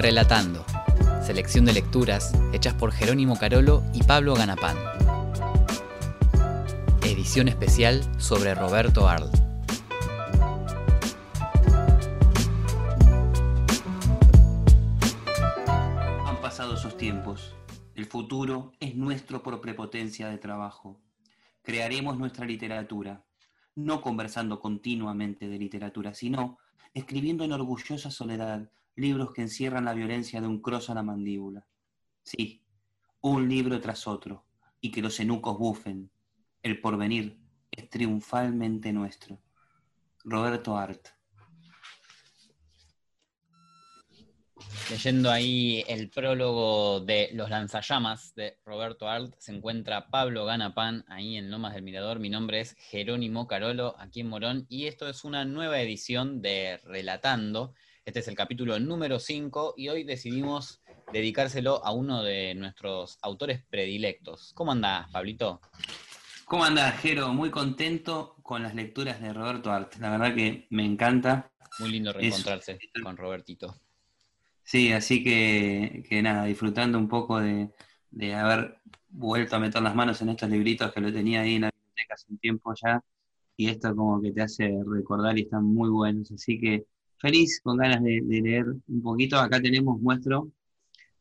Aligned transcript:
Relatando. 0.00 0.64
Selección 1.22 1.66
de 1.66 1.74
lecturas 1.74 2.32
hechas 2.54 2.72
por 2.72 2.90
Jerónimo 2.90 3.38
Carolo 3.38 3.82
y 3.92 4.02
Pablo 4.02 4.34
Ganapán. 4.34 4.74
Edición 7.04 7.48
especial 7.48 8.00
sobre 8.18 8.54
Roberto 8.54 9.06
Arlt. 9.06 9.34
Han 16.24 16.40
pasado 16.40 16.76
esos 16.76 16.96
tiempos. 16.96 17.54
El 17.94 18.06
futuro 18.06 18.72
es 18.80 18.94
nuestro 18.94 19.42
por 19.42 19.60
prepotencia 19.60 20.30
de 20.30 20.38
trabajo. 20.38 20.98
Crearemos 21.60 22.16
nuestra 22.16 22.46
literatura, 22.46 23.22
no 23.74 24.00
conversando 24.00 24.60
continuamente 24.60 25.46
de 25.46 25.58
literatura, 25.58 26.14
sino 26.14 26.56
escribiendo 26.94 27.44
en 27.44 27.52
orgullosa 27.52 28.10
soledad 28.10 28.70
libros 29.00 29.32
que 29.32 29.42
encierran 29.42 29.84
la 29.84 29.94
violencia 29.94 30.40
de 30.40 30.46
un 30.46 30.60
cross 30.60 30.90
a 30.90 30.94
la 30.94 31.02
mandíbula. 31.02 31.66
Sí, 32.22 32.62
un 33.22 33.48
libro 33.48 33.80
tras 33.80 34.06
otro, 34.06 34.44
y 34.80 34.90
que 34.90 35.02
los 35.02 35.18
enucos 35.20 35.58
bufen. 35.58 36.10
El 36.62 36.80
porvenir 36.80 37.38
es 37.70 37.88
triunfalmente 37.88 38.92
nuestro. 38.92 39.40
Roberto 40.24 40.76
Art. 40.76 41.08
Leyendo 44.90 45.30
ahí 45.30 45.84
el 45.88 46.10
prólogo 46.10 47.00
de 47.00 47.30
Los 47.32 47.48
lanzallamas 47.48 48.34
de 48.34 48.58
Roberto 48.64 49.08
Art, 49.08 49.34
se 49.38 49.54
encuentra 49.54 50.10
Pablo 50.10 50.44
Ganapán 50.44 51.04
ahí 51.08 51.36
en 51.36 51.50
Lomas 51.50 51.74
del 51.74 51.82
Mirador. 51.82 52.18
Mi 52.18 52.28
nombre 52.28 52.60
es 52.60 52.74
Jerónimo 52.74 53.46
Carolo, 53.46 53.94
aquí 53.98 54.20
en 54.20 54.28
Morón, 54.28 54.66
y 54.68 54.86
esto 54.86 55.08
es 55.08 55.24
una 55.24 55.44
nueva 55.44 55.80
edición 55.80 56.42
de 56.42 56.80
Relatando. 56.84 57.74
Este 58.04 58.20
es 58.20 58.28
el 58.28 58.34
capítulo 58.34 58.80
número 58.80 59.18
5 59.18 59.74
y 59.76 59.88
hoy 59.88 60.04
decidimos 60.04 60.80
dedicárselo 61.12 61.84
a 61.84 61.92
uno 61.92 62.22
de 62.22 62.54
nuestros 62.54 63.18
autores 63.20 63.62
predilectos. 63.68 64.52
¿Cómo 64.54 64.72
andás, 64.72 65.10
Pablito? 65.10 65.60
¿Cómo 66.46 66.64
andás, 66.64 66.98
Jero? 67.00 67.32
Muy 67.34 67.50
contento 67.50 68.36
con 68.42 68.62
las 68.62 68.74
lecturas 68.74 69.20
de 69.20 69.32
Roberto 69.32 69.70
Art. 69.70 69.96
La 70.00 70.10
verdad 70.10 70.34
que 70.34 70.66
me 70.70 70.84
encanta. 70.84 71.52
Muy 71.78 71.90
lindo 71.90 72.12
reencontrarse 72.12 72.78
con 73.02 73.16
Robertito. 73.16 73.76
Sí, 74.64 74.92
así 74.92 75.22
que, 75.22 76.04
que 76.08 76.22
nada, 76.22 76.44
disfrutando 76.46 76.96
un 76.98 77.08
poco 77.08 77.38
de, 77.38 77.70
de, 78.10 78.34
haber 78.34 78.78
vuelto 79.08 79.56
a 79.56 79.60
meter 79.60 79.82
las 79.82 79.94
manos 79.94 80.22
en 80.22 80.30
estos 80.30 80.48
libritos 80.48 80.92
que 80.92 81.00
lo 81.00 81.12
tenía 81.12 81.42
ahí 81.42 81.56
en 81.56 81.62
la 81.62 81.70
biblioteca 81.70 82.14
hace 82.14 82.26
un 82.30 82.38
tiempo 82.38 82.72
ya, 82.82 83.02
y 83.56 83.68
esto 83.68 83.94
como 83.94 84.22
que 84.22 84.32
te 84.32 84.42
hace 84.42 84.72
recordar 84.86 85.38
y 85.38 85.42
están 85.42 85.64
muy 85.64 85.90
buenos. 85.90 86.32
Así 86.32 86.58
que 86.58 86.86
feliz, 87.20 87.60
con 87.62 87.76
ganas 87.76 88.02
de, 88.02 88.20
de 88.22 88.40
leer 88.40 88.66
un 88.88 89.02
poquito. 89.02 89.38
Acá 89.38 89.60
tenemos 89.60 90.00
nuestro 90.00 90.50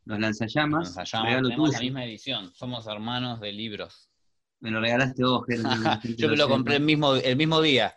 Los 0.06 0.20
Lanzallamas. 0.20 0.96
Lanzallamas 0.96 1.44
tenemos 1.44 1.74
la 1.74 1.80
misma 1.80 2.06
edición, 2.06 2.52
somos 2.54 2.88
hermanos 2.88 3.40
de 3.40 3.52
libros. 3.52 4.10
Me 4.62 4.72
lo 4.72 4.82
regalaste 4.82 5.24
vos, 5.24 5.46
Yo 6.18 6.30
me 6.30 6.36
lo 6.36 6.50
compré 6.50 6.78
el 6.78 6.84
mismo, 6.84 7.16
el 7.16 7.36
mismo 7.36 7.62
día. 7.62 7.96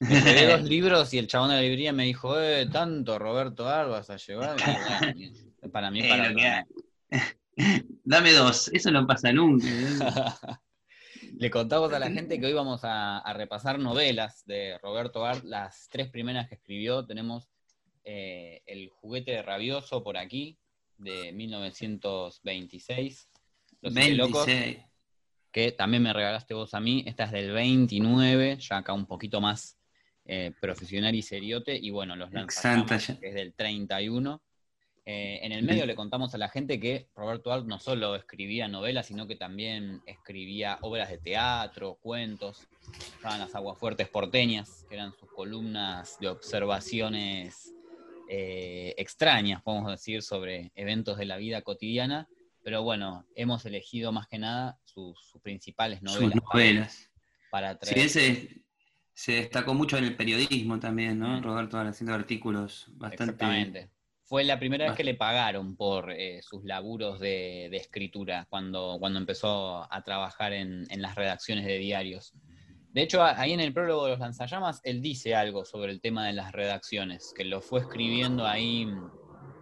Dos 0.00 0.62
libros 0.62 1.12
y 1.12 1.18
el 1.18 1.26
chabón 1.26 1.50
de 1.50 1.56
la 1.56 1.62
librería 1.62 1.92
me 1.92 2.04
dijo, 2.04 2.40
eh, 2.40 2.66
tanto 2.72 3.18
Roberto 3.18 3.68
Arbas 3.68 4.08
a 4.08 4.16
llevar. 4.16 4.56
para 5.70 5.90
mí, 5.90 6.02
para 6.08 6.30
mí. 6.30 6.42
Dame 8.04 8.32
dos, 8.32 8.70
eso 8.72 8.90
no 8.90 9.06
pasa 9.06 9.30
nunca. 9.32 9.66
Le 11.40 11.50
contamos 11.50 11.90
a 11.94 11.98
la 11.98 12.10
gente 12.10 12.38
que 12.38 12.44
hoy 12.44 12.52
vamos 12.52 12.84
a, 12.84 13.16
a, 13.16 13.32
repasar 13.32 13.78
novelas 13.78 14.44
de 14.44 14.76
Roberto 14.76 15.24
Art, 15.24 15.42
las 15.42 15.88
tres 15.90 16.10
primeras 16.10 16.50
que 16.50 16.56
escribió. 16.56 17.06
Tenemos 17.06 17.48
eh, 18.04 18.60
El 18.66 18.90
juguete 18.90 19.40
rabioso 19.40 20.02
por 20.04 20.18
aquí, 20.18 20.58
de 20.98 21.32
1926. 21.32 23.30
Los 23.80 23.94
26. 23.94 24.18
locos, 24.18 24.46
que 25.50 25.72
también 25.72 26.02
me 26.02 26.12
regalaste 26.12 26.52
vos 26.52 26.74
a 26.74 26.80
mí. 26.80 27.04
Esta 27.06 27.24
es 27.24 27.32
del 27.32 27.52
29, 27.52 28.58
ya 28.60 28.76
acá 28.76 28.92
un 28.92 29.06
poquito 29.06 29.40
más 29.40 29.78
eh, 30.26 30.52
profesional 30.60 31.14
y 31.14 31.22
seriote, 31.22 31.74
y 31.74 31.88
bueno, 31.88 32.16
los 32.16 32.30
lanzallamas, 32.32 33.16
que 33.18 33.28
es 33.28 33.34
del 33.34 33.54
31. 33.54 34.42
Eh, 35.06 35.40
en 35.42 35.52
el 35.52 35.62
medio 35.64 35.86
le 35.86 35.96
contamos 35.96 36.34
a 36.34 36.38
la 36.38 36.48
gente 36.48 36.78
que 36.78 37.08
Roberto 37.14 37.52
Art 37.52 37.64
no 37.64 37.78
solo 37.78 38.14
escribía 38.14 38.68
novelas, 38.68 39.06
sino 39.06 39.26
que 39.26 39.34
también 39.34 40.02
escribía 40.06 40.78
obras 40.82 41.08
de 41.08 41.18
teatro, 41.18 41.98
cuentos, 42.00 42.68
estaban 43.16 43.40
las 43.40 43.54
aguafuertes 43.54 44.08
porteñas, 44.08 44.84
que 44.88 44.96
eran 44.96 45.12
sus 45.12 45.30
columnas 45.32 46.18
de 46.20 46.28
observaciones 46.28 47.74
eh, 48.28 48.94
extrañas, 48.98 49.62
podemos 49.62 49.90
decir, 49.90 50.22
sobre 50.22 50.70
eventos 50.74 51.16
de 51.18 51.24
la 51.24 51.38
vida 51.38 51.62
cotidiana. 51.62 52.28
Pero 52.62 52.82
bueno, 52.82 53.26
hemos 53.34 53.64
elegido 53.64 54.12
más 54.12 54.28
que 54.28 54.38
nada 54.38 54.78
sus, 54.84 55.18
sus 55.18 55.40
principales 55.40 56.02
novelas. 56.02 56.32
Sus 56.32 56.42
novelas. 56.42 57.10
Para 57.50 57.78
traer. 57.78 57.98
Sí, 57.98 58.04
ese 58.06 58.64
se 59.14 59.32
destacó 59.32 59.74
mucho 59.74 59.98
en 59.98 60.04
el 60.04 60.16
periodismo 60.16 60.78
también, 60.78 61.18
¿no? 61.18 61.40
Roberto 61.42 61.78
haciendo 61.78 62.14
artículos 62.14 62.86
bastante. 62.92 63.32
Exactamente. 63.32 63.90
Fue 64.30 64.44
la 64.44 64.60
primera 64.60 64.84
vez 64.84 64.94
que 64.94 65.02
le 65.02 65.14
pagaron 65.14 65.74
por 65.74 66.12
eh, 66.12 66.40
sus 66.40 66.62
laburos 66.62 67.18
de, 67.18 67.66
de, 67.68 67.76
escritura, 67.76 68.46
cuando, 68.48 68.96
cuando 69.00 69.18
empezó 69.18 69.92
a 69.92 70.04
trabajar 70.04 70.52
en, 70.52 70.86
en, 70.88 71.02
las 71.02 71.16
redacciones 71.16 71.66
de 71.66 71.78
diarios. 71.78 72.32
De 72.92 73.02
hecho, 73.02 73.24
ahí 73.24 73.52
en 73.52 73.58
el 73.58 73.74
prólogo 73.74 74.04
de 74.04 74.12
los 74.12 74.20
lanzallamas, 74.20 74.82
él 74.84 75.02
dice 75.02 75.34
algo 75.34 75.64
sobre 75.64 75.90
el 75.90 76.00
tema 76.00 76.28
de 76.28 76.34
las 76.34 76.52
redacciones, 76.52 77.34
que 77.36 77.44
lo 77.44 77.60
fue 77.60 77.80
escribiendo 77.80 78.46
ahí 78.46 78.86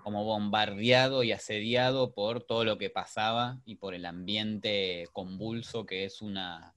como 0.05 0.25
bombardeado 0.25 1.23
y 1.23 1.33
asediado 1.33 2.12
por 2.12 2.43
todo 2.43 2.67
lo 2.67 2.77
que 2.77 2.91
pasaba 2.91 3.62
y 3.65 3.77
por 3.77 3.95
el 3.95 4.05
ambiente 4.05 5.06
convulso 5.15 5.87
que 5.87 6.05
es 6.05 6.21
una, 6.21 6.75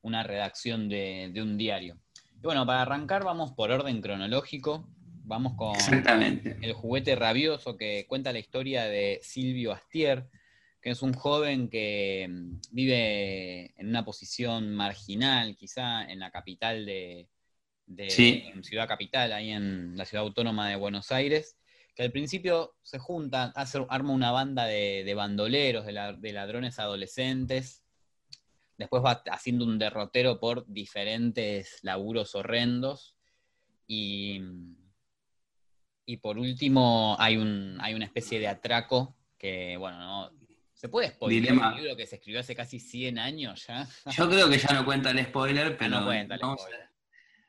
una 0.00 0.24
redacción 0.24 0.88
de, 0.88 1.30
de, 1.32 1.40
un 1.40 1.56
diario. 1.56 2.00
Y 2.34 2.42
bueno, 2.42 2.66
para 2.66 2.82
arrancar 2.82 3.22
vamos 3.22 3.52
por 3.52 3.70
orden 3.70 4.02
cronológico. 4.02 4.88
Vamos 5.24 5.54
con 5.54 5.76
El 6.62 6.72
juguete 6.72 7.14
rabioso 7.14 7.76
que 7.76 8.06
cuenta 8.08 8.32
la 8.32 8.40
historia 8.40 8.84
de 8.84 9.20
Silvio 9.22 9.72
Astier, 9.72 10.28
que 10.80 10.90
es 10.90 11.02
un 11.02 11.14
joven 11.14 11.68
que 11.68 12.26
mm, 12.28 12.60
vive 12.72 13.72
en 13.80 13.88
una 13.88 14.04
posición 14.04 14.74
marginal, 14.74 15.56
quizá 15.56 16.04
en 16.10 16.18
la 16.18 16.30
capital 16.30 16.84
de, 16.84 17.28
de 17.86 18.10
sí. 18.10 18.42
en 18.52 18.64
Ciudad 18.64 18.88
Capital, 18.88 19.32
ahí 19.32 19.50
en 19.50 19.96
la 19.96 20.04
ciudad 20.04 20.24
autónoma 20.24 20.68
de 20.68 20.76
Buenos 20.76 21.12
Aires, 21.12 21.56
que 21.94 22.02
al 22.02 22.10
principio 22.10 22.74
se 22.82 22.98
junta, 22.98 23.52
hace, 23.54 23.84
arma 23.88 24.12
una 24.12 24.32
banda 24.32 24.66
de, 24.66 25.04
de 25.04 25.14
bandoleros, 25.14 25.86
de, 25.86 25.92
la, 25.92 26.12
de 26.14 26.32
ladrones 26.32 26.80
adolescentes, 26.80 27.84
después 28.76 29.04
va 29.04 29.22
haciendo 29.30 29.64
un 29.64 29.78
derrotero 29.78 30.40
por 30.40 30.66
diferentes 30.66 31.78
laburos 31.82 32.34
horrendos 32.34 33.14
y, 33.86 34.40
y 36.04 36.16
por 36.18 36.38
último 36.38 37.16
hay, 37.18 37.36
un, 37.36 37.78
hay 37.80 37.94
una 37.94 38.04
especie 38.04 38.38
de 38.38 38.48
atraco 38.48 39.16
que, 39.38 39.76
bueno, 39.76 39.98
no, 39.98 40.30
¿se 40.72 40.88
puede 40.88 41.08
spoiler 41.08 41.52
un 41.52 41.76
libro 41.76 41.96
que 41.96 42.06
se 42.06 42.16
escribió 42.16 42.40
hace 42.40 42.54
casi 42.54 42.78
100 42.80 43.18
años 43.18 43.66
ya? 43.66 43.86
Yo 44.10 44.28
creo 44.28 44.48
que 44.48 44.58
ya 44.58 44.74
no 44.74 44.84
cuenta 44.84 45.10
el 45.10 45.24
spoiler, 45.24 45.76
pero... 45.76 46.00
No 46.00 46.06
cuenta 46.06 46.34
el 46.34 46.40
spoiler. 46.40 46.88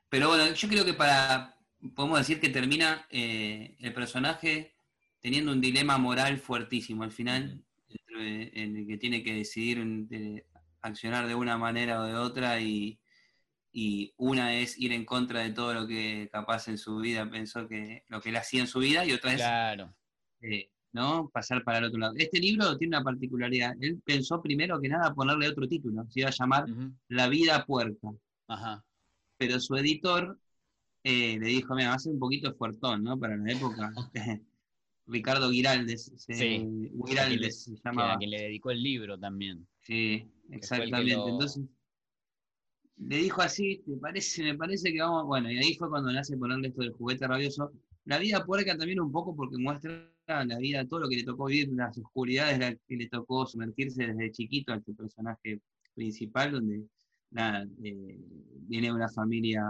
Pero 0.10 0.28
bueno, 0.28 0.54
yo 0.54 0.68
creo 0.68 0.86
que 0.86 0.94
para, 0.94 1.58
podemos 1.96 2.20
decir 2.20 2.40
que 2.40 2.50
termina 2.50 3.08
eh, 3.10 3.76
el 3.80 3.94
personaje 3.94 4.76
teniendo 5.20 5.52
un 5.52 5.62
dilema 5.62 5.98
moral 5.98 6.38
fuertísimo 6.38 7.04
al 7.04 7.12
final, 7.12 7.64
en 8.16 8.78
el 8.78 8.88
que 8.88 8.98
tiene 8.98 9.24
que 9.24 9.34
decidir 9.34 9.82
eh, 10.12 10.46
accionar 10.82 11.28
de 11.28 11.34
una 11.34 11.58
manera 11.58 12.02
o 12.02 12.04
de 12.04 12.16
otra 12.16 12.60
y, 12.60 13.00
y, 13.74 14.14
una 14.18 14.56
es 14.56 14.78
ir 14.78 14.94
en 14.94 15.04
contra 15.04 15.42
de 15.42 15.52
todo 15.52 15.74
lo 15.74 15.88
que 15.88 16.30
capaz 16.32 16.68
en 16.68 16.78
su 16.78 16.98
vida 16.98 17.30
pensó 17.30 17.68
que 17.68 18.04
lo 18.08 18.22
que 18.22 18.30
él 18.30 18.36
hacía 18.36 18.62
en 18.62 18.68
su 18.68 18.80
vida 18.80 19.06
y 19.06 19.14
otra 19.14 19.34
es 19.34 19.38
claro. 19.38 19.94
eh, 20.42 20.70
¿no? 20.92 21.30
pasar 21.34 21.64
para 21.64 21.80
el 21.80 21.86
otro 21.86 22.00
lado. 22.00 22.14
Este 22.18 22.40
libro 22.40 22.78
tiene 22.78 22.96
una 22.96 23.04
particularidad. 23.04 23.76
Él 23.82 24.00
pensó 24.06 24.42
primero 24.42 24.80
que 24.80 24.90
nada 24.90 25.14
ponerle 25.14 25.50
otro 25.50 25.68
título, 25.68 26.06
se 26.10 26.22
iba 26.22 26.30
a 26.30 26.34
llamar 26.34 26.70
uh 26.70 26.74
-huh. 26.74 26.96
La 27.10 27.28
vida 27.28 27.66
puerca. 27.66 28.10
Ajá. 28.48 28.86
Pero 29.38 29.60
su 29.60 29.76
editor 29.76 30.40
eh, 31.04 31.38
le 31.40 31.48
dijo, 31.48 31.76
mira, 31.76 31.90
va 31.90 31.96
a 31.96 32.00
ser 32.00 32.14
un 32.14 32.20
poquito 32.20 32.54
fuertón, 32.54 33.04
¿no? 33.04 33.20
Para 33.20 33.36
la 33.36 33.52
época. 33.52 33.92
Ricardo 35.08 35.52
Giraldes, 35.52 36.12
se, 36.16 36.34
sí. 36.34 36.92
Giraldes 37.08 37.40
le, 37.40 37.52
se 37.52 37.76
llamaba. 37.84 38.14
A 38.14 38.18
quien 38.18 38.30
le 38.30 38.44
dedicó 38.44 38.72
el 38.72 38.82
libro 38.82 39.20
también. 39.20 39.68
Sí, 39.82 40.32
exactamente. 40.50 41.14
Entonces, 41.14 41.62
le 42.98 43.18
dijo 43.18 43.42
así, 43.42 43.84
me 43.86 43.98
parece, 43.98 44.44
me 44.44 44.56
parece 44.56 44.92
que 44.92 45.02
vamos, 45.02 45.26
bueno, 45.26 45.52
y 45.52 45.58
ahí 45.58 45.76
fue 45.76 45.90
cuando 45.90 46.12
nace 46.12 46.38
ponerle 46.38 46.70
esto 46.70 46.82
del 46.82 46.94
juguete 46.94 47.28
rabioso. 47.28 47.72
La 48.06 48.18
vida 48.18 48.46
puerca 48.46 48.78
también 48.78 49.00
un 49.00 49.12
poco 49.12 49.36
porque 49.36 49.58
muestra 49.58 50.10
la 50.28 50.58
vida, 50.58 50.86
todo 50.86 51.02
lo 51.02 51.10
que 51.10 51.18
le 51.18 51.24
tocó 51.24 51.46
vivir, 51.46 51.70
las 51.74 51.98
oscuridades 51.98 52.78
que 52.88 52.96
le 52.96 53.08
tocó 53.10 53.46
sumergirse 53.46 54.08
desde 54.08 54.32
chiquito 54.32 54.74
a 54.74 54.78
este 54.78 54.94
personaje 54.94 55.60
principal, 55.94 56.52
donde 56.52 56.84
nada, 57.32 57.66
eh, 57.84 58.20
viene 58.68 58.88
de 58.88 58.94
una 58.94 59.10
familia 59.10 59.64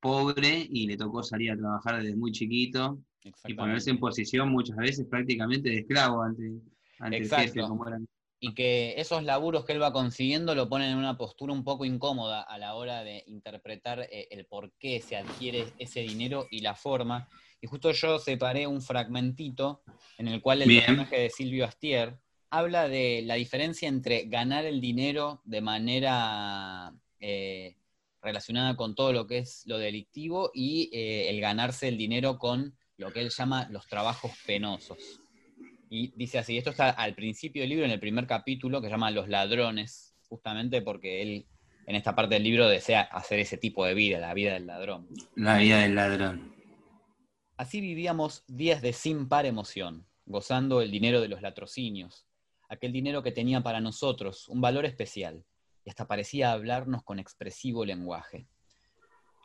pobre 0.00 0.66
y 0.70 0.86
le 0.86 0.96
tocó 0.96 1.22
salir 1.22 1.52
a 1.52 1.56
trabajar 1.56 2.02
desde 2.02 2.16
muy 2.16 2.32
chiquito. 2.32 3.00
Y 3.44 3.54
ponerse 3.54 3.90
en 3.90 3.98
posición 3.98 4.50
muchas 4.50 4.76
veces 4.76 5.04
prácticamente 5.08 5.68
de 5.68 5.78
esclavo 5.78 6.22
ante, 6.22 6.60
ante 7.00 7.16
el 7.16 7.28
jefe, 7.28 7.60
como 7.60 7.84
eran 7.88 8.06
y 8.38 8.54
que 8.54 8.94
esos 8.98 9.22
laburos 9.22 9.64
que 9.64 9.72
él 9.72 9.82
va 9.82 9.92
consiguiendo 9.92 10.54
lo 10.54 10.68
ponen 10.68 10.90
en 10.90 10.98
una 10.98 11.16
postura 11.16 11.52
un 11.52 11.64
poco 11.64 11.84
incómoda 11.84 12.42
a 12.42 12.58
la 12.58 12.74
hora 12.74 13.02
de 13.02 13.24
interpretar 13.26 14.00
eh, 14.00 14.28
el 14.30 14.46
por 14.46 14.72
qué 14.78 15.00
se 15.00 15.16
adquiere 15.16 15.72
ese 15.78 16.00
dinero 16.00 16.46
y 16.50 16.60
la 16.60 16.74
forma. 16.74 17.28
Y 17.60 17.66
justo 17.66 17.92
yo 17.92 18.18
separé 18.18 18.66
un 18.66 18.82
fragmentito 18.82 19.82
en 20.18 20.28
el 20.28 20.42
cual 20.42 20.62
el 20.62 20.76
personaje 20.76 21.18
de 21.18 21.30
Silvio 21.30 21.64
Astier 21.64 22.18
habla 22.50 22.88
de 22.88 23.22
la 23.24 23.34
diferencia 23.34 23.88
entre 23.88 24.24
ganar 24.26 24.66
el 24.66 24.80
dinero 24.80 25.40
de 25.44 25.60
manera 25.60 26.94
eh, 27.20 27.76
relacionada 28.22 28.76
con 28.76 28.94
todo 28.94 29.12
lo 29.12 29.26
que 29.26 29.38
es 29.38 29.62
lo 29.66 29.78
delictivo 29.78 30.50
y 30.52 30.90
eh, 30.92 31.30
el 31.30 31.40
ganarse 31.40 31.88
el 31.88 31.96
dinero 31.96 32.38
con 32.38 32.76
lo 32.98 33.12
que 33.12 33.20
él 33.20 33.30
llama 33.30 33.68
los 33.70 33.86
trabajos 33.86 34.32
penosos. 34.46 35.20
Y 35.88 36.12
dice 36.16 36.38
así, 36.38 36.58
esto 36.58 36.70
está 36.70 36.90
al 36.90 37.14
principio 37.14 37.62
del 37.62 37.70
libro, 37.70 37.84
en 37.84 37.92
el 37.92 38.00
primer 38.00 38.26
capítulo, 38.26 38.80
que 38.80 38.88
se 38.88 38.92
llama 38.92 39.10
Los 39.10 39.28
ladrones, 39.28 40.14
justamente 40.28 40.82
porque 40.82 41.22
él 41.22 41.46
en 41.86 41.94
esta 41.94 42.16
parte 42.16 42.34
del 42.34 42.42
libro 42.42 42.68
desea 42.68 43.02
hacer 43.02 43.38
ese 43.38 43.56
tipo 43.56 43.84
de 43.84 43.94
vida, 43.94 44.18
la 44.18 44.34
vida 44.34 44.54
del 44.54 44.66
ladrón. 44.66 45.08
La 45.36 45.58
vida 45.58 45.78
del 45.78 45.94
ladrón. 45.94 46.52
Así 47.56 47.80
vivíamos 47.80 48.44
días 48.48 48.82
de 48.82 48.92
sin 48.92 49.28
par 49.28 49.46
emoción, 49.46 50.04
gozando 50.26 50.82
el 50.82 50.90
dinero 50.90 51.20
de 51.20 51.28
los 51.28 51.42
latrocinios, 51.42 52.26
aquel 52.68 52.92
dinero 52.92 53.22
que 53.22 53.30
tenía 53.30 53.62
para 53.62 53.80
nosotros 53.80 54.48
un 54.48 54.60
valor 54.60 54.84
especial, 54.84 55.44
y 55.84 55.90
hasta 55.90 56.08
parecía 56.08 56.50
hablarnos 56.50 57.04
con 57.04 57.20
expresivo 57.20 57.84
lenguaje. 57.84 58.48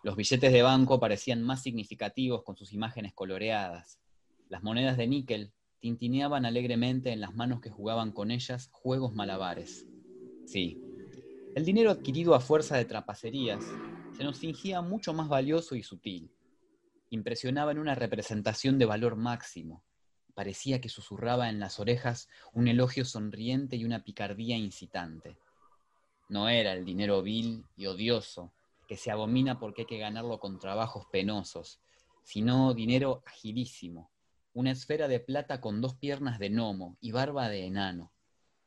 Los 0.01 0.15
billetes 0.15 0.51
de 0.51 0.63
banco 0.63 0.99
parecían 0.99 1.44
más 1.44 1.61
significativos 1.61 2.44
con 2.44 2.57
sus 2.57 2.73
imágenes 2.73 3.13
coloreadas. 3.13 3.99
Las 4.49 4.63
monedas 4.63 4.97
de 4.97 5.05
níquel 5.05 5.53
tintineaban 5.81 6.45
alegremente 6.45 7.12
en 7.12 7.19
las 7.19 7.36
manos 7.36 7.60
que 7.60 7.72
jugaban 7.72 8.12
con 8.12 8.31
ellas 8.31 8.69
juegos 8.72 9.13
malabares. 9.13 9.88
Sí, 10.45 10.80
el 11.56 11.66
dinero 11.66 11.92
adquirido 11.92 12.36
a 12.36 12.39
fuerza 12.39 12.78
de 12.78 12.86
trapacerías 12.86 13.66
se 14.16 14.24
nos 14.24 14.39
fingía 14.39 14.81
mucho 14.81 15.12
más 15.13 15.28
valioso 15.28 15.75
y 15.75 15.83
sutil. 15.83 16.31
Impresionaba 17.10 17.72
en 17.72 17.80
una 17.80 17.95
representación 17.95 18.78
de 18.78 18.86
valor 18.86 19.16
máximo. 19.18 19.83
Parecía 20.33 20.80
que 20.80 20.88
susurraba 20.88 21.50
en 21.50 21.60
las 21.60 21.80
orejas 21.80 22.30
un 22.54 22.68
elogio 22.68 23.04
sonriente 23.04 23.75
y 23.75 23.83
una 23.83 24.04
picardía 24.04 24.56
incitante. 24.56 25.38
No 26.30 26.48
era 26.48 26.74
el 26.74 26.86
dinero 26.86 27.22
vil 27.22 27.66
y 27.75 27.88
odioso, 27.88 28.54
que 28.88 28.95
se 28.95 29.12
abomina 29.12 29.60
porque 29.60 29.81
hay 29.81 29.88
que 29.88 29.98
ganarlo 29.98 30.39
con 30.39 30.60
trabajos 30.60 31.06
penosos, 31.12 31.81
sino 32.24 32.74
dinero 32.74 33.24
agilísimo, 33.25 34.10
una 34.53 34.71
esfera 34.71 35.07
de 35.07 35.19
plata 35.19 35.62
con 35.62 35.81
dos 35.81 35.95
piernas 35.95 36.39
de 36.39 36.50
gnomo 36.50 36.98
y 37.00 37.12
barba 37.12 37.50
de 37.50 37.65
enano, 37.65 38.12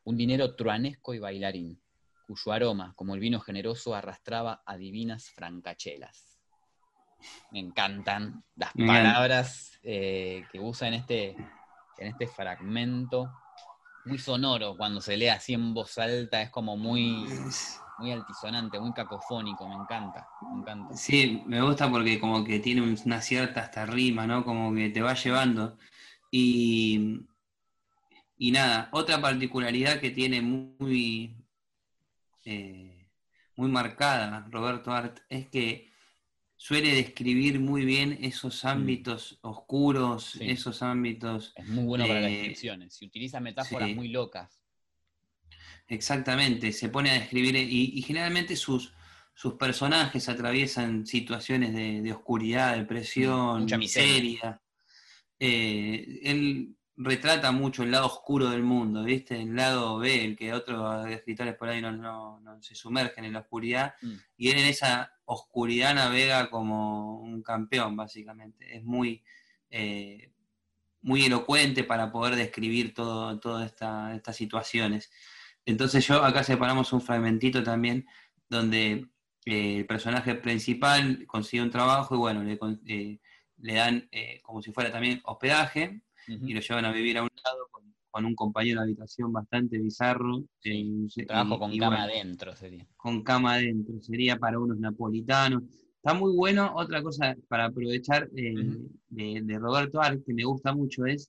un 0.05 0.17
dinero 0.17 0.55
truanesco 0.55 1.15
y 1.15 1.19
bailarín, 1.19 1.81
cuyo 2.27 2.53
aroma, 2.53 2.95
como 2.97 3.15
el 3.15 3.21
vino 3.21 3.41
generoso, 3.41 3.95
arrastraba 3.95 4.63
a 4.65 4.77
divinas 4.77 5.31
francachelas. 5.31 6.39
Me 7.51 7.61
encantan 7.61 8.45
las 8.57 8.73
palabras 8.73 9.79
eh, 9.83 10.45
que 10.53 10.61
usa 10.61 10.89
en 10.89 10.95
este, 10.95 11.31
en 11.31 12.09
este 12.09 12.27
fragmento, 12.27 13.31
muy 14.05 14.19
sonoro, 14.19 14.77
cuando 14.77 15.01
se 15.01 15.17
lee 15.17 15.29
así 15.29 15.55
en 15.55 15.73
voz 15.73 15.97
alta, 15.97 16.43
es 16.43 16.51
como 16.51 16.77
muy, 16.77 17.27
muy 17.99 18.13
altisonante, 18.13 18.81
muy 18.81 18.93
cacofónico, 18.93 19.69
me 19.69 19.75
encanta, 19.75 20.29
me 20.43 20.61
encanta. 20.61 20.95
Sí, 20.97 21.43
me 21.47 21.61
gusta 21.61 21.91
porque 21.91 22.19
como 22.19 22.45
que 22.45 22.59
tiene 22.59 22.83
una 22.83 23.21
cierta 23.21 23.61
hasta 23.61 23.87
rima, 23.87 24.27
¿no? 24.27 24.45
Como 24.45 24.75
que 24.75 24.91
te 24.91 25.03
va 25.03 25.15
llevando. 25.15 25.79
Y, 26.31 27.21
y 28.37 28.51
nada, 28.51 28.89
otra 28.93 29.21
particularidad 29.21 30.01
que 30.01 30.11
tiene 30.11 30.43
muy, 30.43 31.37
eh, 32.45 33.09
muy 33.57 33.71
marcada 33.71 34.47
Roberto 34.51 34.93
Art 34.93 35.21
es 35.29 35.49
que 35.49 35.93
suele 36.57 36.95
describir 36.95 37.61
muy 37.61 37.85
bien 37.85 38.19
esos 38.23 38.65
mm. 38.65 38.69
ámbitos 38.69 39.39
oscuros, 39.43 40.37
esos 40.41 40.83
ámbitos... 40.83 41.53
Es 41.57 41.69
muy 41.69 41.85
bueno 41.85 42.07
para 42.07 42.21
las 42.21 42.31
descripciones, 42.31 42.95
si 42.95 43.07
utiliza 43.07 43.39
metáforas 43.39 43.91
muy 43.95 44.09
locas. 44.09 44.64
Exactamente, 45.89 46.73
se 46.73 46.89
pone 46.89 47.11
a 47.11 47.15
describir 47.15 47.57
y, 47.57 48.01
generalmente 48.03 48.57
sus, 48.57 48.95
sus 49.35 49.55
personajes 49.55 50.29
atraviesan 50.29 51.07
situaciones 51.07 51.75
de, 51.75 52.13
oscuridad, 52.13 52.77
depresión, 52.77 53.63
Mucha 53.63 53.77
miseria. 53.77 54.61
Eh, 55.39 56.21
él 56.23 56.77
retrata 56.97 57.51
mucho 57.51 57.83
el 57.83 57.91
lado 57.91 58.07
oscuro 58.07 58.51
del 58.51 58.63
mundo, 58.63 59.03
¿viste? 59.03 59.41
El 59.41 59.57
lado 59.57 59.99
B, 59.99 60.25
el 60.25 60.37
que 60.37 60.53
otros 60.53 61.07
escritores 61.09 61.55
por 61.57 61.69
ahí 61.69 61.83
no, 61.83 62.41
se 62.61 62.75
sumergen 62.75 63.25
en 63.25 63.33
la 63.33 63.41
oscuridad, 63.41 63.95
mm. 64.01 64.13
y 64.37 64.51
él 64.51 64.59
en 64.59 64.67
esa 64.67 65.13
oscuridad 65.25 65.95
navega 65.95 66.51
como 66.51 67.21
un 67.21 67.43
campeón, 67.43 67.97
básicamente. 67.97 68.77
Es 68.77 68.85
muy, 68.85 69.23
eh, 69.71 70.33
muy 71.03 71.25
elocuente 71.25 71.85
para 71.85 72.13
poder 72.13 72.37
describir 72.37 72.95
todo, 72.95 73.39
todas 73.41 73.67
estas 73.67 74.37
situaciones. 74.37 75.11
Entonces 75.67 76.07
yo 76.07 76.23
acá 76.23 76.45
separamos 76.45 76.93
un 76.93 77.01
fragmentito 77.01 77.63
también 77.63 78.07
donde 78.49 79.07
eh, 79.47 79.79
el 79.79 79.87
personaje 79.87 80.35
principal 80.35 81.27
consigue 81.27 81.63
un 81.63 81.71
trabajo 81.71 82.15
y 82.15 82.19
bueno, 82.19 82.43
le, 82.43 82.59
eh, 82.87 83.19
dan 83.59 84.09
eh, 84.13 84.41
como 84.43 84.63
si 84.63 84.73
fuera 84.73 84.91
también 84.91 85.21
hospedaje 85.25 86.01
y 86.27 86.55
lo 86.55 86.61
llevan 86.61 86.85
a 86.87 86.93
vivir 86.93 87.19
a 87.19 87.23
un 87.23 87.31
lado 87.45 87.69
con, 87.71 88.25
un 88.25 88.35
compañero 88.35 88.81
de 88.81 88.85
habitación 88.85 89.33
bastante 89.33 89.77
bizarro. 89.79 90.45
trabajo 91.27 91.59
con 91.59 91.77
cama 91.77 92.05
adentro 92.05 92.55
sería. 92.55 92.87
Con 92.97 93.23
cama 93.23 93.55
adentro, 93.55 94.01
sería 94.01 94.39
para 94.39 94.59
unos 94.59 94.79
napolitanos. 94.79 95.65
Está 95.97 96.15
muy 96.15 96.33
bueno, 96.35 96.73
otra 96.77 97.03
cosa 97.03 97.35
para 97.49 97.67
aprovechar 97.67 98.31
de, 98.31 98.79
de, 99.09 99.59
Roberto 99.59 100.01
Ar, 100.01 100.23
que 100.23 100.33
me 100.33 100.45
gusta 100.45 100.73
mucho, 100.73 101.07
es 101.07 101.29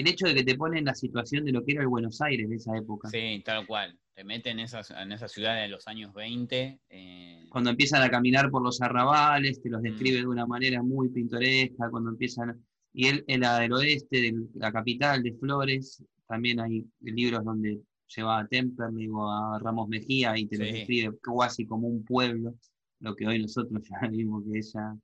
el 0.00 0.08
hecho 0.08 0.26
de 0.26 0.34
que 0.34 0.44
te 0.44 0.56
pone 0.56 0.78
en 0.78 0.86
la 0.86 0.94
situación 0.94 1.44
de 1.44 1.52
lo 1.52 1.64
que 1.64 1.72
era 1.72 1.82
el 1.82 1.88
Buenos 1.88 2.20
Aires 2.20 2.48
de 2.48 2.56
esa 2.56 2.76
época. 2.76 3.08
Sí, 3.10 3.42
tal 3.44 3.66
cual. 3.66 3.98
Te 4.14 4.24
mete 4.24 4.50
en 4.50 4.60
esa, 4.60 4.82
en 5.02 5.12
esa 5.12 5.28
ciudad 5.28 5.60
de 5.60 5.68
los 5.68 5.86
años 5.86 6.12
20. 6.14 6.80
Eh, 6.88 7.46
cuando 7.48 7.70
empiezan 7.70 8.02
a 8.02 8.10
caminar 8.10 8.50
por 8.50 8.62
los 8.62 8.80
arrabales, 8.80 9.62
te 9.62 9.70
los 9.70 9.82
describe 9.82 10.18
mm. 10.18 10.22
de 10.22 10.26
una 10.26 10.46
manera 10.46 10.82
muy 10.82 11.08
pintoresca, 11.08 11.90
cuando 11.90 12.10
empiezan... 12.10 12.64
Y 12.92 13.06
él 13.06 13.24
en 13.28 13.40
la 13.40 13.60
del 13.60 13.72
oeste, 13.72 14.20
de 14.20 14.34
la 14.54 14.72
capital 14.72 15.22
de 15.22 15.32
Flores, 15.34 16.02
también 16.26 16.60
hay 16.60 16.84
libros 17.00 17.44
donde 17.44 17.80
se 18.06 18.22
va 18.22 18.40
a 18.40 18.46
Temperley 18.46 19.08
o 19.08 19.30
a 19.30 19.58
Ramos 19.60 19.88
Mejía 19.88 20.36
y 20.36 20.46
te 20.46 20.58
los 20.58 20.72
describe 20.72 21.16
casi 21.22 21.66
como 21.66 21.86
un 21.86 22.04
pueblo, 22.04 22.54
lo 22.98 23.14
que 23.14 23.26
hoy 23.26 23.40
nosotros 23.40 23.82
ya 24.02 24.08
vimos 24.08 24.42
que 24.44 24.58
es 24.58 24.68
esa 24.68 24.98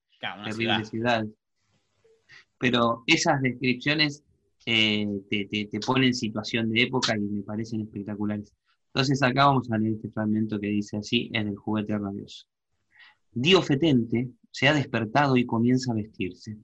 terrible 0.44 0.84
ciudad. 0.84 1.24
Pero 2.58 3.04
esas 3.06 3.40
descripciones 3.42 4.24
eh, 4.66 5.06
te, 5.30 5.46
te, 5.70 5.80
pone 5.80 6.08
en 6.08 6.14
situación 6.14 6.68
de 6.70 6.82
época 6.82 7.16
y 7.16 7.20
me 7.20 7.42
parecen 7.42 7.82
espectaculares. 7.82 8.52
Entonces 8.88 9.22
acá 9.22 9.46
vamos 9.46 9.70
a 9.70 9.78
leer 9.78 9.94
este 9.94 10.10
fragmento 10.10 10.58
que 10.58 10.66
dice 10.66 10.96
así 10.96 11.30
en 11.32 11.48
el 11.48 11.56
juguete 11.56 11.96
rabioso. 11.96 12.46
Dio 13.32 13.62
Fetente 13.62 14.30
se 14.50 14.66
ha 14.66 14.74
despertado 14.74 15.36
y 15.36 15.46
comienza 15.46 15.92
a 15.92 15.94
vestirse, 15.94 16.56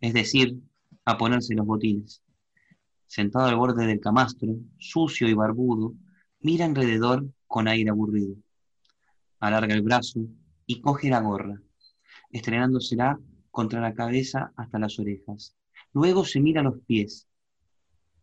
es 0.00 0.14
decir, 0.14 0.58
a 1.04 1.16
ponerse 1.16 1.54
los 1.54 1.66
botines. 1.66 2.22
Sentado 3.06 3.46
al 3.46 3.56
borde 3.56 3.86
del 3.86 4.00
camastro, 4.00 4.56
sucio 4.78 5.28
y 5.28 5.34
barbudo, 5.34 5.94
mira 6.40 6.64
alrededor 6.64 7.28
con 7.46 7.68
aire 7.68 7.90
aburrido. 7.90 8.34
Alarga 9.38 9.74
el 9.74 9.82
brazo 9.82 10.20
y 10.66 10.80
coge 10.80 11.08
la 11.08 11.20
gorra, 11.20 11.60
estrenándosela 12.32 13.20
contra 13.50 13.80
la 13.80 13.94
cabeza 13.94 14.52
hasta 14.56 14.78
las 14.78 14.98
orejas. 14.98 15.54
Luego 15.92 16.24
se 16.24 16.40
mira 16.40 16.62
los 16.62 16.80
pies, 16.80 17.27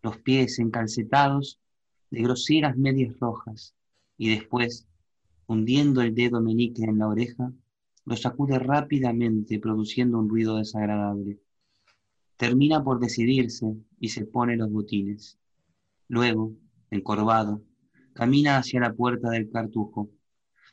los 0.05 0.17
pies 0.19 0.59
encalcetados 0.59 1.59
de 2.11 2.21
groseras 2.21 2.77
medias 2.77 3.17
rojas, 3.19 3.73
y 4.19 4.29
después, 4.29 4.87
hundiendo 5.47 6.01
el 6.01 6.13
dedo 6.13 6.41
menique 6.41 6.83
en 6.83 6.99
la 6.99 7.07
oreja, 7.07 7.51
lo 8.05 8.15
sacude 8.15 8.59
rápidamente, 8.59 9.59
produciendo 9.59 10.19
un 10.19 10.29
ruido 10.29 10.57
desagradable. 10.57 11.39
Termina 12.37 12.83
por 12.83 12.99
decidirse 12.99 13.65
y 13.99 14.09
se 14.09 14.27
pone 14.27 14.55
los 14.57 14.71
botines. 14.71 15.39
Luego, 16.07 16.53
encorvado, 16.91 17.63
camina 18.13 18.57
hacia 18.57 18.81
la 18.81 18.93
puerta 18.93 19.31
del 19.31 19.49
cartujo. 19.49 20.11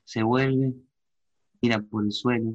Se 0.04 0.22
vuelve, 0.22 0.74
mira 1.62 1.80
por 1.80 2.04
el 2.04 2.12
suelo 2.12 2.54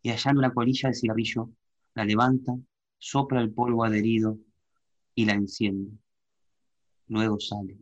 y 0.00 0.08
hallando 0.08 0.38
una 0.38 0.54
colilla 0.54 0.88
de 0.88 0.94
cigarrillo, 0.94 1.50
la 1.94 2.06
levanta, 2.06 2.56
sopla 2.96 3.42
el 3.42 3.52
polvo 3.52 3.84
adherido 3.84 4.38
y 5.18 5.24
la 5.24 5.32
enciende. 5.32 5.90
Luego 7.08 7.40
sale. 7.40 7.76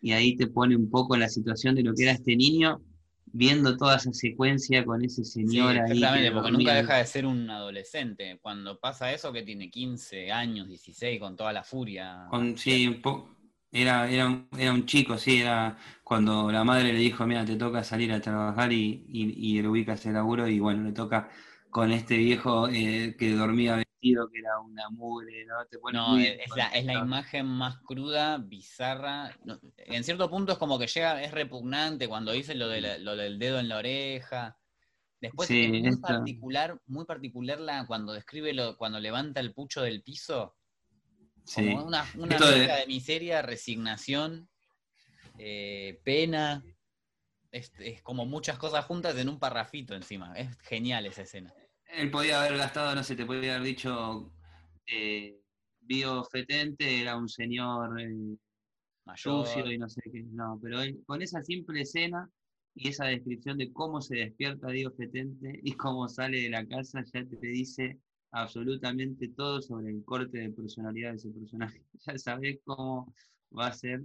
Y 0.00 0.12
ahí 0.12 0.36
te 0.36 0.46
pone 0.46 0.76
un 0.76 0.88
poco 0.88 1.16
la 1.16 1.28
situación 1.28 1.74
de 1.74 1.82
lo 1.82 1.92
que 1.92 2.04
era 2.04 2.12
este 2.12 2.36
niño 2.36 2.80
viendo 3.24 3.76
toda 3.76 3.96
esa 3.96 4.12
secuencia 4.12 4.84
con 4.84 5.04
ese 5.04 5.24
señor 5.24 5.76
ahí. 5.76 5.90
Exactamente, 5.90 6.30
porque 6.30 6.52
nunca 6.52 6.74
deja 6.74 6.98
de 6.98 7.06
ser 7.06 7.26
un 7.26 7.50
adolescente. 7.50 8.38
Cuando 8.40 8.78
pasa 8.78 9.12
eso, 9.12 9.32
que 9.32 9.42
tiene 9.42 9.70
15 9.70 10.30
años, 10.30 10.68
16, 10.68 11.18
con 11.18 11.34
toda 11.34 11.52
la 11.52 11.64
furia. 11.64 12.28
sí, 12.54 13.00
era, 13.72 14.08
era, 14.08 14.46
era, 14.56 14.72
un 14.72 14.86
chico, 14.86 15.18
sí, 15.18 15.40
era 15.40 15.76
cuando 16.04 16.52
la 16.52 16.62
madre 16.62 16.92
le 16.92 17.00
dijo, 17.00 17.26
mira, 17.26 17.44
te 17.44 17.56
toca 17.56 17.82
salir 17.82 18.12
a 18.12 18.20
trabajar 18.20 18.72
y, 18.72 19.04
y, 19.08 19.56
y 19.56 19.60
le 19.60 19.66
ubicas 19.66 20.06
el 20.06 20.12
laburo 20.12 20.46
y 20.46 20.60
bueno, 20.60 20.84
le 20.84 20.92
toca 20.92 21.28
con 21.70 21.90
este 21.90 22.18
viejo 22.18 22.68
eh, 22.68 23.16
que 23.18 23.32
dormía 23.32 23.82
vestido, 24.02 24.28
que 24.30 24.38
era 24.38 24.58
una 24.60 24.90
mugre, 24.90 25.46
¿no? 25.46 25.92
no, 25.92 26.18
es, 26.18 26.38
la, 26.56 26.68
es 26.68 26.84
la, 26.84 26.94
imagen 26.94 27.46
más 27.46 27.78
cruda, 27.78 28.38
bizarra. 28.38 29.36
en 29.76 30.04
cierto 30.04 30.28
punto 30.28 30.52
es 30.52 30.58
como 30.58 30.78
que 30.78 30.86
llega, 30.86 31.22
es 31.22 31.30
repugnante 31.32 32.08
cuando 32.08 32.32
dice 32.32 32.54
lo, 32.54 32.68
de 32.68 32.98
lo 32.98 33.16
del 33.16 33.38
dedo 33.38 33.58
en 33.58 33.68
la 33.68 33.78
oreja. 33.78 34.58
Después 35.20 35.48
es 35.50 35.70
muy 35.70 35.96
particular, 36.00 36.80
muy 36.86 37.04
particular 37.04 37.60
la, 37.60 37.86
cuando 37.86 38.12
describe 38.12 38.52
lo, 38.52 38.76
cuando 38.76 38.98
levanta 38.98 39.40
el 39.40 39.54
pucho 39.54 39.82
del 39.82 40.02
piso. 40.02 40.56
Como 41.54 41.84
una, 41.84 42.04
una 42.16 42.38
de... 42.38 42.84
miseria, 42.86 43.42
resignación, 43.42 44.48
eh, 45.38 46.00
pena. 46.04 46.64
Es, 47.52 47.70
es, 47.80 48.00
como 48.02 48.24
muchas 48.24 48.58
cosas 48.58 48.84
juntas 48.86 49.16
en 49.16 49.28
un 49.28 49.38
parrafito 49.38 49.94
encima. 49.94 50.32
Es 50.34 50.56
genial 50.62 51.06
esa 51.06 51.22
escena. 51.22 51.52
Él 51.92 52.10
podía 52.10 52.40
haber 52.40 52.56
gastado, 52.56 52.94
no 52.94 53.04
sé, 53.04 53.14
te 53.16 53.26
podía 53.26 53.56
haber 53.56 53.68
dicho, 53.68 54.32
eh, 54.86 55.38
biofetente 55.80 57.02
era 57.02 57.16
un 57.16 57.28
señor 57.28 58.00
eh, 58.00 58.36
Mayor. 59.04 59.72
y 59.72 59.78
no 59.78 59.88
sé 59.88 60.00
qué. 60.10 60.22
No, 60.22 60.58
pero 60.62 60.80
él, 60.80 61.02
con 61.06 61.20
esa 61.20 61.42
simple 61.42 61.82
escena 61.82 62.30
y 62.74 62.88
esa 62.88 63.06
descripción 63.06 63.58
de 63.58 63.72
cómo 63.72 64.00
se 64.00 64.16
despierta 64.16 64.68
Dios 64.68 64.94
Fetente 64.96 65.60
y 65.62 65.72
cómo 65.72 66.08
sale 66.08 66.42
de 66.42 66.50
la 66.50 66.66
casa, 66.66 67.04
ya 67.12 67.24
te 67.26 67.46
dice 67.46 67.98
absolutamente 68.30 69.28
todo 69.28 69.60
sobre 69.60 69.90
el 69.90 70.02
corte 70.04 70.38
de 70.38 70.50
personalidad 70.50 71.10
de 71.10 71.16
ese 71.16 71.30
personaje. 71.30 71.84
Ya 72.06 72.16
sabes 72.16 72.58
cómo 72.64 73.14
va 73.56 73.66
a 73.66 73.74
ser. 73.74 74.02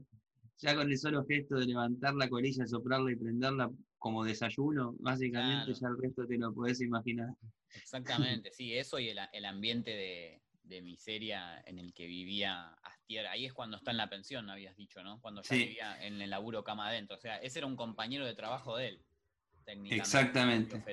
Ya 0.58 0.76
con 0.76 0.90
el 0.90 0.98
solo 0.98 1.26
gesto 1.26 1.56
de 1.56 1.68
levantar 1.68 2.16
la 2.16 2.28
colilla, 2.28 2.68
soplarla 2.68 3.12
y 3.12 3.16
prenderla 3.16 3.72
como 3.98 4.24
desayuno, 4.24 4.96
básicamente 5.00 5.74
ya 5.74 5.88
el 5.88 5.98
resto 6.02 6.28
te 6.28 6.38
lo 6.38 6.54
puedes 6.54 6.82
imaginar. 6.82 7.30
Exactamente, 7.74 8.52
sí, 8.54 8.74
eso 8.74 9.00
y 9.00 9.10
el, 9.10 9.46
ambiente 9.46 9.92
de, 9.92 10.82
miseria 10.82 11.64
en 11.66 11.80
el 11.80 11.94
que 11.94 12.08
vivía 12.08 12.74
Astier. 12.84 13.28
Ahí 13.28 13.46
es 13.46 13.54
cuando 13.54 13.78
está 13.78 13.92
en 13.92 13.98
la 13.98 14.10
pensión, 14.10 14.50
habías 14.50 14.76
dicho, 14.76 15.02
¿no? 15.02 15.20
Cuando 15.22 15.42
ya 15.42 15.56
vivía 15.56 16.06
en 16.06 16.22
el 16.22 16.30
laburo 16.30 16.64
cama 16.64 16.90
adentro. 16.90 17.16
O 17.16 17.20
sea, 17.20 17.38
ese 17.38 17.60
era 17.60 17.68
un 17.68 17.78
compañero 17.78 18.26
de 18.26 18.36
trabajo 18.36 18.76
de 18.76 18.90
él, 18.90 19.06
técnicamente. 19.64 19.96
Exactamente. 19.96 20.84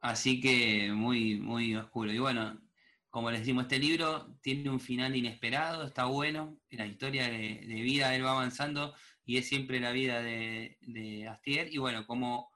Así 0.00 0.40
que 0.40 0.92
muy, 0.92 1.36
muy 1.36 1.76
oscuro. 1.76 2.12
Y 2.12 2.18
bueno, 2.18 2.60
como 3.08 3.30
les 3.30 3.40
decimos, 3.40 3.62
este 3.62 3.78
libro 3.78 4.36
tiene 4.42 4.68
un 4.68 4.80
final 4.80 5.14
inesperado, 5.14 5.86
está 5.86 6.06
bueno. 6.06 6.58
La 6.70 6.86
historia 6.86 7.28
de, 7.28 7.64
de 7.66 7.82
vida, 7.82 8.14
él 8.16 8.24
va 8.24 8.32
avanzando 8.32 8.94
y 9.24 9.38
es 9.38 9.48
siempre 9.48 9.80
la 9.80 9.92
vida 9.92 10.22
de, 10.22 10.78
de 10.82 11.28
Astier. 11.28 11.72
Y 11.72 11.78
bueno, 11.78 12.06
como 12.06 12.50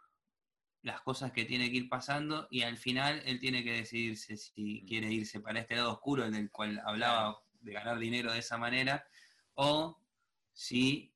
las 0.82 1.00
cosas 1.00 1.32
que 1.32 1.44
tiene 1.44 1.70
que 1.70 1.76
ir 1.78 1.88
pasando 1.88 2.46
y 2.50 2.62
al 2.62 2.76
final 2.76 3.22
él 3.26 3.40
tiene 3.40 3.64
que 3.64 3.72
decidirse 3.72 4.36
si 4.36 4.84
quiere 4.86 5.12
irse 5.12 5.40
para 5.40 5.60
este 5.60 5.76
lado 5.76 5.92
oscuro 5.92 6.24
en 6.24 6.34
el 6.34 6.50
cual 6.50 6.80
hablaba 6.84 7.38
de 7.60 7.72
ganar 7.72 7.98
dinero 7.98 8.32
de 8.32 8.38
esa 8.38 8.58
manera 8.58 9.04
o 9.54 10.00
si 10.52 11.12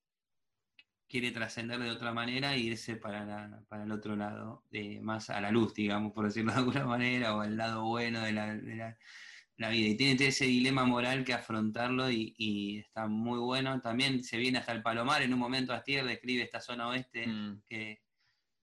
quiere 1.13 1.31
trascender 1.31 1.79
de 1.79 1.91
otra 1.91 2.13
manera 2.13 2.55
e 2.55 2.59
irse 2.59 2.97
para, 2.97 3.63
para 3.69 3.85
el 3.85 3.93
otro 3.93 4.17
lado, 4.17 4.65
de, 4.71 4.99
más 5.03 5.29
a 5.29 5.43
la 5.43 5.51
luz, 5.51 5.75
digamos, 5.75 6.13
por 6.13 6.25
decirlo 6.25 6.53
de 6.53 6.59
alguna 6.59 6.87
manera, 6.87 7.37
o 7.37 7.43
al 7.43 7.57
lado 7.57 7.85
bueno 7.85 8.23
de 8.23 8.33
la, 8.33 8.97
vida. 9.69 9.89
Y 9.89 9.97
tiene 9.97 10.27
ese 10.27 10.47
dilema 10.47 10.85
moral 10.85 11.25
que 11.25 11.35
afrontarlo 11.35 12.11
y, 12.11 12.79
está 12.79 13.07
muy 13.07 13.39
bueno. 13.39 13.81
También 13.81 14.23
se 14.25 14.39
viene 14.39 14.59
hasta 14.59 14.73
el 14.73 14.83
Palomar, 14.83 15.23
en 15.23 15.33
un 15.33 15.39
momento 15.39 15.73
Astier 15.73 16.05
describe 16.05 16.43
esta 16.43 16.61
zona 16.61 16.89
oeste 16.89 17.27
mm. 17.27 17.63
que 17.69 18.03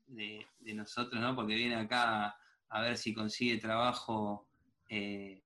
de, 0.07 0.45
nosotros, 0.73 1.21
¿no? 1.21 1.35
Porque 1.35 1.55
viene 1.55 1.75
acá 1.75 2.35
a, 2.69 2.81
ver 2.81 2.97
si 2.97 3.13
consigue 3.13 3.57
trabajo 3.57 4.47
eh, 4.87 5.41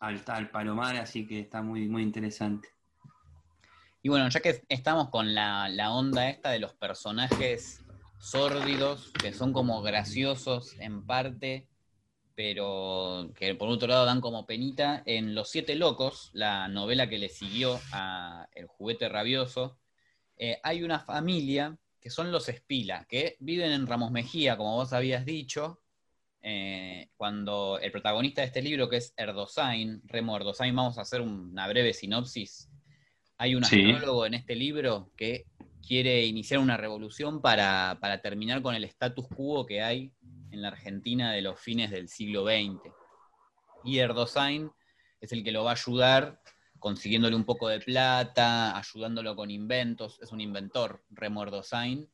al, 0.00 0.22
al, 0.26 0.50
Palomar, 0.50 0.96
así 0.96 1.26
que 1.26 1.40
está 1.40 1.62
muy, 1.62 1.88
muy 1.88 2.02
interesante. 2.02 2.68
Y 4.02 4.08
bueno, 4.08 4.28
ya 4.28 4.40
que 4.40 4.62
estamos 4.68 5.10
con 5.10 5.34
la, 5.34 5.68
la 5.68 5.90
onda 5.92 6.28
esta 6.28 6.50
de 6.50 6.60
los 6.60 6.74
personajes 6.74 7.84
sórdidos, 8.18 9.12
que 9.20 9.32
son 9.32 9.52
como 9.52 9.82
graciosos 9.82 10.74
en 10.78 11.04
parte, 11.04 11.66
pero 12.36 13.32
que 13.34 13.54
por 13.54 13.70
otro 13.70 13.88
lado 13.88 14.04
dan 14.04 14.20
como 14.20 14.46
penita, 14.46 15.02
en 15.06 15.34
Los 15.34 15.48
Siete 15.48 15.74
Locos, 15.74 16.30
la 16.34 16.68
novela 16.68 17.08
que 17.08 17.18
le 17.18 17.30
siguió 17.30 17.80
a 17.92 18.46
El 18.52 18.66
juguete 18.66 19.08
rabioso, 19.08 19.78
eh, 20.36 20.60
hay 20.62 20.82
una 20.82 21.00
familia 21.00 21.78
que 21.98 22.10
son 22.10 22.30
los 22.30 22.50
Espila, 22.50 23.06
que 23.08 23.36
viven 23.40 23.72
en 23.72 23.86
Ramos 23.86 24.12
Mejía, 24.12 24.58
como 24.58 24.76
vos 24.76 24.92
habías 24.92 25.24
dicho, 25.24 25.80
eh, 26.42 27.08
cuando 27.16 27.78
el 27.80 27.90
protagonista 27.90 28.42
de 28.42 28.48
este 28.48 28.62
libro, 28.62 28.90
que 28.90 28.98
es 28.98 29.14
Erdosain, 29.16 30.02
Remo 30.04 30.36
Erdosain, 30.36 30.76
vamos 30.76 30.98
a 30.98 31.00
hacer 31.00 31.22
una 31.22 31.66
breve 31.66 31.94
sinopsis. 31.94 32.68
Hay 33.38 33.54
un 33.54 33.64
astrólogo 33.64 34.26
en 34.26 34.34
este 34.34 34.54
libro 34.54 35.10
que 35.16 35.46
quiere 35.84 36.26
iniciar 36.26 36.60
una 36.60 36.76
revolución 36.76 37.40
para, 37.40 37.96
para 38.00 38.20
terminar 38.20 38.60
con 38.60 38.74
el 38.74 38.84
status 38.84 39.26
quo 39.26 39.64
que 39.64 39.82
hay 39.82 40.12
en 40.56 40.62
la 40.62 40.68
Argentina 40.68 41.32
de 41.32 41.42
los 41.42 41.60
fines 41.60 41.90
del 41.90 42.08
siglo 42.08 42.44
XX. 42.44 42.92
Y 43.84 43.98
Erdosain 43.98 44.72
es 45.20 45.32
el 45.32 45.44
que 45.44 45.52
lo 45.52 45.64
va 45.64 45.70
a 45.70 45.74
ayudar 45.74 46.40
consiguiéndole 46.78 47.36
un 47.36 47.44
poco 47.44 47.68
de 47.68 47.80
plata, 47.80 48.76
ayudándolo 48.76 49.36
con 49.36 49.50
inventos, 49.50 50.18
es 50.20 50.32
un 50.32 50.40
inventor, 50.40 51.04
Remordosain, 51.10 52.08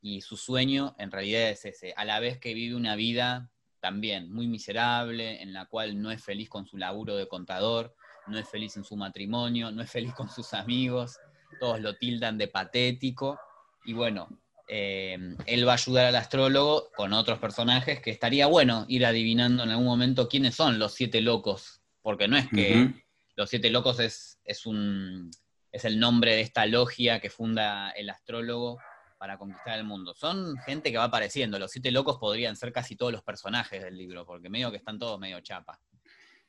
y 0.00 0.20
su 0.20 0.36
sueño 0.36 0.94
en 0.98 1.10
realidad 1.10 1.50
es 1.50 1.64
ese, 1.64 1.92
a 1.96 2.04
la 2.04 2.20
vez 2.20 2.38
que 2.38 2.54
vive 2.54 2.76
una 2.76 2.94
vida 2.94 3.50
también 3.80 4.32
muy 4.32 4.46
miserable, 4.46 5.42
en 5.42 5.52
la 5.52 5.66
cual 5.66 6.00
no 6.00 6.10
es 6.10 6.22
feliz 6.22 6.48
con 6.48 6.66
su 6.66 6.76
laburo 6.76 7.16
de 7.16 7.28
contador, 7.28 7.94
no 8.26 8.38
es 8.38 8.48
feliz 8.48 8.76
en 8.76 8.84
su 8.84 8.96
matrimonio, 8.96 9.70
no 9.70 9.82
es 9.82 9.90
feliz 9.90 10.14
con 10.14 10.28
sus 10.28 10.54
amigos, 10.54 11.18
todos 11.60 11.80
lo 11.80 11.96
tildan 11.96 12.38
de 12.38 12.48
patético, 12.48 13.40
y 13.84 13.92
bueno, 13.92 14.28
eh, 14.68 15.18
él 15.46 15.66
va 15.66 15.72
a 15.72 15.76
ayudar 15.76 16.06
al 16.06 16.16
astrólogo 16.16 16.90
con 16.96 17.12
otros 17.12 17.38
personajes 17.38 18.00
que 18.00 18.10
estaría 18.10 18.46
bueno 18.46 18.84
ir 18.88 19.06
adivinando 19.06 19.62
en 19.62 19.70
algún 19.70 19.86
momento 19.86 20.28
quiénes 20.28 20.54
son 20.54 20.78
los 20.78 20.94
siete 20.94 21.20
locos, 21.20 21.80
porque 22.02 22.28
no 22.28 22.36
es 22.36 22.48
que... 22.48 22.92
Los 23.38 23.50
Siete 23.50 23.70
Locos 23.70 24.00
es, 24.00 24.40
es, 24.44 24.66
un, 24.66 25.30
es 25.70 25.84
el 25.84 26.00
nombre 26.00 26.34
de 26.34 26.40
esta 26.40 26.66
logia 26.66 27.20
que 27.20 27.30
funda 27.30 27.90
el 27.90 28.10
astrólogo 28.10 28.80
para 29.16 29.38
conquistar 29.38 29.78
el 29.78 29.84
mundo. 29.84 30.12
Son 30.12 30.56
gente 30.66 30.90
que 30.90 30.98
va 30.98 31.04
apareciendo. 31.04 31.56
Los 31.56 31.70
Siete 31.70 31.92
Locos 31.92 32.18
podrían 32.18 32.56
ser 32.56 32.72
casi 32.72 32.96
todos 32.96 33.12
los 33.12 33.22
personajes 33.22 33.80
del 33.80 33.96
libro, 33.96 34.26
porque 34.26 34.48
medio 34.48 34.72
que 34.72 34.78
están 34.78 34.98
todos 34.98 35.20
medio 35.20 35.40
chapa. 35.40 35.78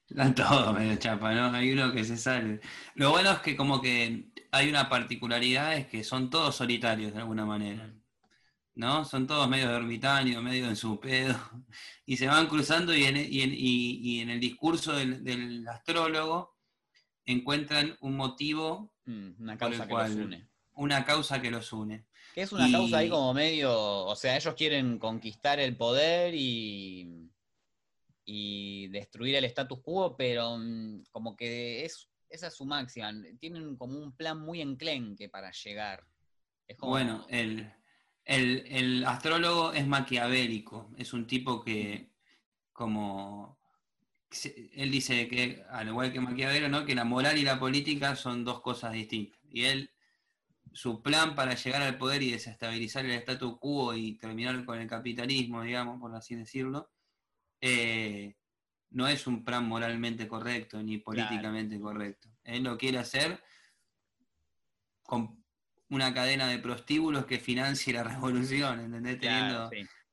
Están 0.10 0.34
todos 0.34 0.74
medio 0.74 0.96
chapa, 0.96 1.32
¿no? 1.36 1.56
Hay 1.56 1.72
uno 1.72 1.94
que 1.94 2.04
se 2.04 2.18
sale. 2.18 2.60
Lo 2.96 3.12
bueno 3.12 3.34
es 3.34 3.40
que 3.42 3.56
como 3.56 3.80
que 3.84 4.32
hay 4.50 4.68
una 4.68 4.90
particularidad, 4.90 5.76
es 5.76 5.86
que 5.86 6.04
son 6.04 6.32
todos 6.32 6.56
solitarios 6.56 7.14
de 7.14 7.20
alguna 7.20 7.46
manera. 7.46 7.88
¿No? 8.80 9.04
Son 9.04 9.28
todos 9.28 9.50
medio 9.50 9.70
ermitaños, 9.76 10.42
medio 10.42 10.70
en 10.70 10.78
su 10.78 11.02
pedo, 11.02 11.36
y 12.06 12.16
se 12.16 12.28
van 12.28 12.48
cruzando 12.48 12.96
y 12.96 13.04
en, 13.04 13.18
y 13.18 14.22
en, 14.22 14.30
el 14.30 14.40
discurso 14.40 14.94
del, 14.94 15.68
astrólogo 15.68 16.56
encuentran 17.26 17.98
un 18.00 18.16
motivo, 18.16 18.94
mm, 19.06 19.32
una 19.42 19.58
causa 19.58 19.86
que 19.86 19.94
los 19.94 20.12
une. 20.12 20.50
Una 20.76 21.04
causa 21.04 21.42
que 21.42 21.52
los 21.52 21.74
une. 21.74 22.06
Que 22.34 22.44
es 22.44 22.54
una 22.54 22.72
causa 22.72 23.00
ahí 23.00 23.10
como 23.10 23.34
medio, 23.34 24.06
o 24.06 24.16
sea, 24.16 24.38
ellos 24.38 24.56
quieren 24.56 24.98
conquistar 24.98 25.60
el 25.60 25.76
poder 25.76 26.34
y, 26.34 27.30
y 28.24 28.88
destruir 28.88 29.36
el 29.36 29.44
status 29.44 29.82
quo, 29.82 30.16
pero 30.16 30.58
mm, 30.58 31.04
como 31.12 31.36
que 31.36 31.84
es, 31.84 32.08
esa 32.30 32.48
es 32.48 32.54
su 32.54 32.64
máxima. 32.64 33.12
Tienen 33.42 33.76
como 33.76 34.00
un 34.00 34.16
plan 34.16 34.40
muy 34.40 34.62
enclenque 34.62 35.28
para 35.28 35.52
llegar. 35.52 36.06
Bueno, 36.78 37.26
el, 37.30 37.70
el, 38.30 38.66
el, 38.68 39.06
astrólogo 39.06 39.74
es 39.74 39.88
maquiavélico, 39.88 40.92
es 40.98 41.14
un 41.14 41.26
tipo 41.28 41.62
que 41.62 42.10
como 42.72 43.60
él 44.74 44.92
dice 44.92 45.28
que, 45.28 45.64
al 45.70 45.88
igual 45.88 46.14
que 46.14 46.20
Maquiavelo, 46.20 46.70
¿no? 46.70 46.86
que 46.86 46.96
la 46.96 47.04
moral 47.04 47.38
y 47.38 47.42
la 47.42 47.60
política 47.60 48.16
son 48.16 48.46
dos 48.46 48.62
cosas 48.62 48.94
distintas. 48.94 49.40
Y 49.50 49.66
él, 49.66 49.92
su 50.72 51.02
plan 51.02 51.36
para 51.36 51.56
llegar 51.56 51.82
al 51.82 51.98
poder 51.98 52.22
y 52.22 52.32
desestabilizar 52.32 53.06
el 53.06 53.12
status 53.12 53.58
quo 53.60 53.96
y 53.96 54.14
terminar 54.18 54.64
con 54.66 54.80
el 54.80 54.88
capitalismo, 54.88 55.64
digamos, 55.64 56.00
por 56.00 56.16
así 56.16 56.36
decirlo, 56.36 56.92
eh, 57.60 58.36
no 58.92 59.08
es 59.08 59.26
un 59.26 59.44
plan 59.44 59.68
moralmente 59.68 60.28
correcto 60.28 60.82
ni 60.82 61.00
políticamente 61.00 61.80
correcto. 61.80 62.30
Él 62.44 62.64
lo 62.64 62.78
quiere 62.78 63.00
hacer 63.00 63.44
con 65.04 65.39
una 65.90 66.14
cadena 66.14 66.48
de 66.48 66.60
prostíbulos 66.60 67.26
que 67.26 67.40
financie 67.40 67.94
la 67.94 68.04
revolución, 68.04 68.80
¿entendés? 68.80 69.20
Teniendo, 69.20 69.70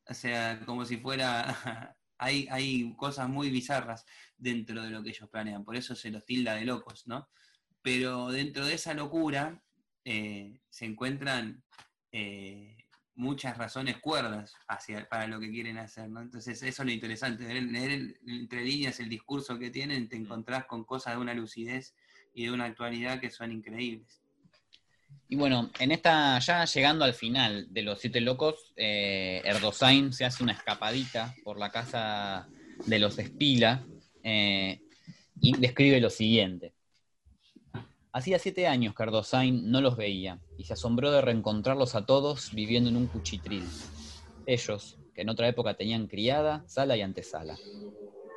O 0.09 0.14
sea, 0.14 0.61
como 0.64 0.85
si 0.85 0.97
fuera... 0.97 1.95
hay, 2.18 2.49
hay 2.50 2.95
cosas 2.97 3.28
muy 3.28 3.50
bizarras 3.50 4.04
dentro 4.37 4.83
de 4.83 4.90
lo 4.90 5.02
que 5.02 5.11
ellos 5.11 5.28
planean, 5.28 5.64
por 5.64 5.76
eso 5.76 5.95
se 5.95 6.11
los 6.11 6.25
tilda 6.25 6.54
de 6.54 6.64
locos, 6.64 7.06
¿no? 7.06 7.28
Pero 7.83 8.28
dentro 8.30 8.66
de 8.66 8.75
esa 8.75 8.95
locura 8.95 9.62
eh, 10.04 10.61
se 10.68 10.87
encuentran 10.87 11.62
eh, 12.12 12.76
muchas 13.14 13.56
razones 13.56 13.99
cuerdas 13.99 14.54
hacia, 14.68 15.09
para 15.09 15.26
lo 15.26 15.40
que 15.40 15.50
quieren 15.50 15.78
hacer, 15.78 16.09
¿no? 16.09 16.21
Entonces 16.21 16.62
eso 16.62 16.83
es 16.83 16.87
lo 16.87 16.92
interesante, 16.92 17.61
leer, 17.61 18.18
entre 18.26 18.64
líneas 18.64 19.00
el 19.00 19.09
discurso 19.09 19.59
que 19.59 19.71
tienen, 19.71 20.09
te 20.09 20.18
mm. 20.18 20.23
encontrás 20.23 20.66
con 20.66 20.85
cosas 20.85 21.14
de 21.14 21.21
una 21.21 21.35
lucidez 21.35 21.95
y 22.35 22.45
de 22.45 22.52
una 22.52 22.64
actualidad 22.64 23.21
que 23.21 23.30
son 23.30 23.52
increíbles. 23.52 24.23
Y 25.28 25.37
bueno, 25.37 25.71
en 25.80 25.90
esta, 25.90 26.38
ya 26.38 26.64
llegando 26.64 27.04
al 27.04 27.14
final 27.14 27.66
de 27.71 27.83
Los 27.83 28.00
Siete 28.00 28.21
Locos, 28.21 28.73
eh, 28.76 29.42
Erdosain 29.45 30.12
se 30.12 30.25
hace 30.25 30.42
una 30.42 30.52
escapadita 30.52 31.35
por 31.42 31.59
la 31.59 31.71
casa 31.71 32.49
de 32.87 32.99
los 32.99 33.18
Espila 33.18 33.85
eh, 34.23 34.80
y 35.40 35.56
describe 35.59 36.00
lo 36.00 36.11
siguiente. 36.11 36.75
Hacía 38.12 38.38
siete 38.38 38.66
años 38.66 38.95
que 38.95 39.02
Erdosain 39.02 39.71
no 39.71 39.80
los 39.80 39.97
veía 39.97 40.38
y 40.56 40.64
se 40.64 40.73
asombró 40.73 41.11
de 41.11 41.21
reencontrarlos 41.21 41.95
a 41.95 42.06
todos 42.06 42.54
viviendo 42.54 42.88
en 42.88 42.97
un 42.97 43.09
cuchitril. 43.09 43.64
Ellos, 44.47 44.97
que 45.12 45.23
en 45.23 45.28
otra 45.28 45.49
época 45.49 45.75
tenían 45.75 46.06
criada, 46.06 46.64
sala 46.66 46.97
y 46.97 47.02
antesala. 47.02 47.59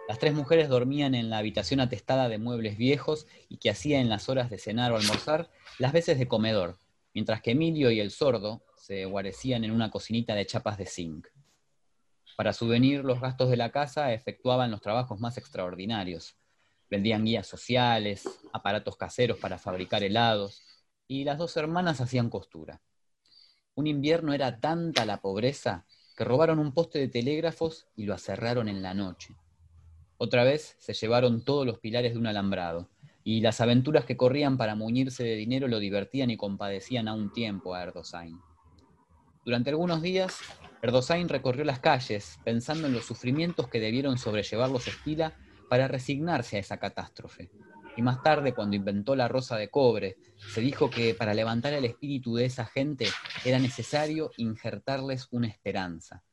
Las 0.10 0.18
tres 0.18 0.34
mujeres 0.34 0.70
dormían 0.70 1.14
en 1.14 1.30
la 1.30 1.38
habitación 1.38 1.80
atestada 1.80 2.30
de 2.30 2.40
muebles 2.40 2.80
viejos 2.80 3.28
y 3.48 3.58
que 3.58 3.70
hacía 3.70 4.00
en 4.00 4.10
las 4.10 4.28
horas 4.28 4.50
de 4.50 4.58
cenar 4.58 4.92
o 4.92 4.98
almorzar 4.98 5.52
las 5.78 5.94
veces 5.94 6.18
de 6.18 6.28
comedor, 6.28 6.80
mientras 7.14 7.44
que 7.44 7.52
Emilio 7.52 7.92
y 7.92 8.00
el 8.00 8.10
sordo 8.10 8.64
se 8.76 9.06
guarecían 9.06 9.64
en 9.66 9.70
una 9.70 9.92
cocinita 9.92 10.34
de 10.34 10.48
chapas 10.48 10.80
de 10.80 10.88
zinc. 10.88 11.28
Para 12.36 12.54
subvenir 12.54 13.06
los 13.06 13.22
gastos 13.22 13.52
de 13.52 13.58
la 13.58 13.72
casa 13.72 14.12
efectuaban 14.12 14.72
los 14.72 14.82
trabajos 14.82 15.20
más 15.20 15.38
extraordinarios. 15.38 16.36
Vendían 16.90 17.24
guías 17.24 17.46
sociales, 17.46 18.28
aparatos 18.52 18.98
caseros 18.98 19.38
para 19.38 19.60
fabricar 19.60 20.02
helados, 20.02 20.64
y 21.08 21.24
las 21.24 21.38
dos 21.38 21.56
hermanas 21.56 22.02
hacían 22.02 22.32
costura. 22.32 22.82
Un 23.76 23.86
invierno 23.86 24.34
era 24.34 24.60
tanta 24.60 25.06
la 25.06 25.22
pobreza 25.22 25.86
que 26.18 26.24
robaron 26.24 26.58
un 26.58 26.74
poste 26.74 26.98
de 26.98 27.10
telégrafos 27.10 27.86
y 27.96 28.06
lo 28.06 28.16
aserraron 28.16 28.68
en 28.70 28.82
la 28.82 28.96
noche. 28.96 29.36
Otra 30.22 30.44
vez 30.44 30.76
se 30.80 30.94
llevaron 30.94 31.46
todos 31.46 31.66
los 31.66 31.80
pilares 31.80 32.12
de 32.12 32.20
un 32.20 32.28
alambrado, 32.28 32.90
y 33.24 33.40
las 33.40 33.62
aventuras 33.62 34.04
que 34.04 34.18
corrían 34.18 34.58
para 34.58 34.76
muñirse 34.76 35.24
de 35.24 35.38
dinero 35.38 35.70
lo 35.70 35.80
divertían 35.80 36.30
y 36.30 36.36
compadecían 36.36 37.08
a 37.08 37.14
un 37.14 37.32
tiempo 37.32 37.74
a 37.74 37.84
Erdosain. 37.84 38.38
Durante 39.46 39.70
algunos 39.70 40.02
días, 40.02 40.38
Erdosain 40.82 41.30
recorrió 41.30 41.64
las 41.64 41.80
calles 41.80 42.38
pensando 42.44 42.88
en 42.88 42.94
los 42.94 43.06
sufrimientos 43.06 43.70
que 43.70 43.80
debieron 43.80 44.18
sobrellevar 44.18 44.70
los 44.70 44.90
Espila 44.90 45.38
para 45.70 45.88
resignarse 45.88 46.58
a 46.58 46.60
esa 46.60 46.80
catástrofe. 46.80 47.50
Y 47.96 48.02
más 48.02 48.22
tarde, 48.22 48.54
cuando 48.54 48.76
inventó 48.76 49.16
la 49.16 49.30
rosa 49.30 49.56
de 49.56 49.70
cobre, 49.70 50.18
se 50.36 50.60
dijo 50.60 50.90
que 50.90 51.14
para 51.14 51.34
levantar 51.34 51.72
el 51.72 51.86
espíritu 51.86 52.36
de 52.36 52.44
esa 52.44 52.66
gente 52.66 53.08
era 53.46 53.58
necesario 53.58 54.32
injertarles 54.36 55.30
una 55.32 55.48
esperanza, 55.48 56.24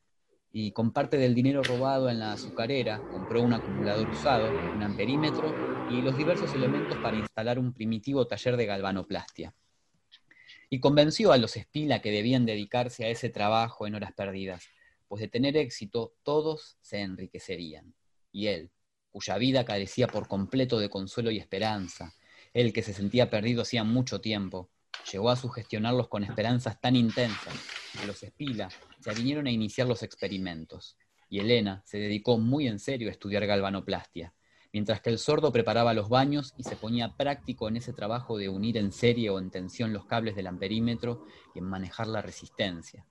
y 0.58 0.72
con 0.72 0.90
parte 0.90 1.18
del 1.18 1.34
dinero 1.34 1.62
robado 1.62 2.08
en 2.08 2.18
la 2.18 2.32
azucarera 2.32 2.98
compró 3.12 3.42
un 3.42 3.52
acumulador 3.52 4.08
usado, 4.08 4.48
un 4.48 4.82
amperímetro 4.82 5.54
y 5.90 6.00
los 6.00 6.16
diversos 6.16 6.54
elementos 6.54 6.96
para 6.96 7.18
instalar 7.18 7.58
un 7.58 7.74
primitivo 7.74 8.26
taller 8.26 8.56
de 8.56 8.64
galvanoplastia. 8.64 9.54
Y 10.70 10.80
convenció 10.80 11.32
a 11.32 11.36
los 11.36 11.58
Espila 11.58 12.00
que 12.00 12.10
debían 12.10 12.46
dedicarse 12.46 13.04
a 13.04 13.10
ese 13.10 13.28
trabajo 13.28 13.86
en 13.86 13.96
horas 13.96 14.14
perdidas, 14.14 14.64
pues 15.08 15.20
de 15.20 15.28
tener 15.28 15.58
éxito 15.58 16.14
todos 16.22 16.78
se 16.80 17.02
enriquecerían. 17.02 17.92
Y 18.32 18.46
él, 18.46 18.70
cuya 19.10 19.36
vida 19.36 19.66
carecía 19.66 20.06
por 20.06 20.26
completo 20.26 20.78
de 20.78 20.88
consuelo 20.88 21.30
y 21.30 21.36
esperanza, 21.36 22.14
él 22.54 22.72
que 22.72 22.80
se 22.80 22.94
sentía 22.94 23.28
perdido 23.28 23.60
hacía 23.60 23.84
mucho 23.84 24.22
tiempo, 24.22 24.70
llegó 25.12 25.30
a 25.30 25.36
sugestionarlos 25.36 26.08
con 26.08 26.24
esperanzas 26.24 26.80
tan 26.80 26.96
intensas 26.96 27.54
que 27.98 28.06
los 28.06 28.22
Espila 28.22 28.68
se 29.00 29.14
vinieron 29.14 29.46
a 29.46 29.50
iniciar 29.50 29.86
los 29.86 30.02
experimentos, 30.02 30.96
y 31.28 31.40
Elena 31.40 31.82
se 31.84 31.98
dedicó 31.98 32.38
muy 32.38 32.66
en 32.66 32.78
serio 32.78 33.08
a 33.08 33.12
estudiar 33.12 33.46
galvanoplastia, 33.46 34.34
mientras 34.72 35.00
que 35.00 35.10
el 35.10 35.18
sordo 35.18 35.52
preparaba 35.52 35.94
los 35.94 36.08
baños 36.08 36.54
y 36.58 36.64
se 36.64 36.76
ponía 36.76 37.16
práctico 37.16 37.68
en 37.68 37.76
ese 37.76 37.92
trabajo 37.92 38.36
de 38.36 38.48
unir 38.48 38.76
en 38.76 38.92
serie 38.92 39.30
o 39.30 39.38
en 39.38 39.50
tensión 39.50 39.92
los 39.92 40.06
cables 40.06 40.36
del 40.36 40.48
amperímetro 40.48 41.24
y 41.54 41.60
en 41.60 41.64
manejar 41.64 42.08
la 42.08 42.22
resistencia. 42.22 43.06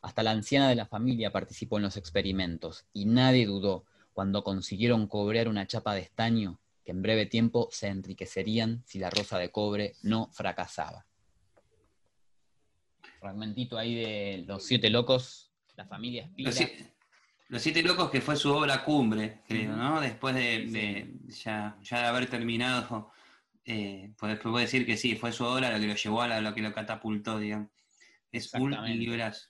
Hasta 0.00 0.22
la 0.22 0.32
anciana 0.32 0.68
de 0.68 0.74
la 0.74 0.86
familia 0.86 1.32
participó 1.32 1.76
en 1.76 1.84
los 1.84 1.96
experimentos, 1.96 2.86
y 2.92 3.06
nadie 3.06 3.46
dudó 3.46 3.84
cuando 4.12 4.44
consiguieron 4.44 5.06
cobrar 5.06 5.48
una 5.48 5.66
chapa 5.66 5.94
de 5.94 6.02
estaño 6.02 6.60
que 6.84 6.90
en 6.90 7.02
breve 7.02 7.26
tiempo 7.26 7.68
se 7.70 7.88
enriquecerían 7.88 8.82
si 8.84 8.98
la 8.98 9.08
rosa 9.10 9.38
de 9.38 9.50
cobre 9.50 9.94
no 10.02 10.28
fracasaba 10.32 11.06
fragmentito 13.22 13.78
ahí 13.78 13.94
de 13.94 14.44
Los 14.48 14.66
Siete 14.66 14.90
Locos, 14.90 15.52
la 15.76 15.86
familia 15.86 16.24
Espira. 16.24 16.50
Los, 17.48 17.62
Siete 17.62 17.82
Locos, 17.82 18.10
que 18.10 18.20
fue 18.20 18.34
su 18.34 18.52
obra 18.52 18.84
cumbre, 18.84 19.42
creo, 19.46 19.76
¿no? 19.76 20.00
Después 20.00 20.34
de, 20.34 21.14
ya, 21.28 21.78
de 21.88 21.96
haber 21.96 22.28
terminado, 22.28 23.12
eh, 23.64 24.12
pues 24.18 24.38
puedo 24.40 24.56
decir 24.56 24.84
que 24.84 24.96
sí, 24.96 25.14
fue 25.14 25.32
su 25.32 25.44
obra 25.44 25.70
lo 25.70 25.78
que 25.78 25.86
lo 25.86 25.94
llevó 25.94 26.22
a 26.22 26.40
lo 26.40 26.52
que 26.52 26.62
lo 26.62 26.72
catapultó, 26.72 27.38
digamos. 27.38 27.68
Es 28.32 28.52
un 28.54 28.72
librazo. 28.98 29.48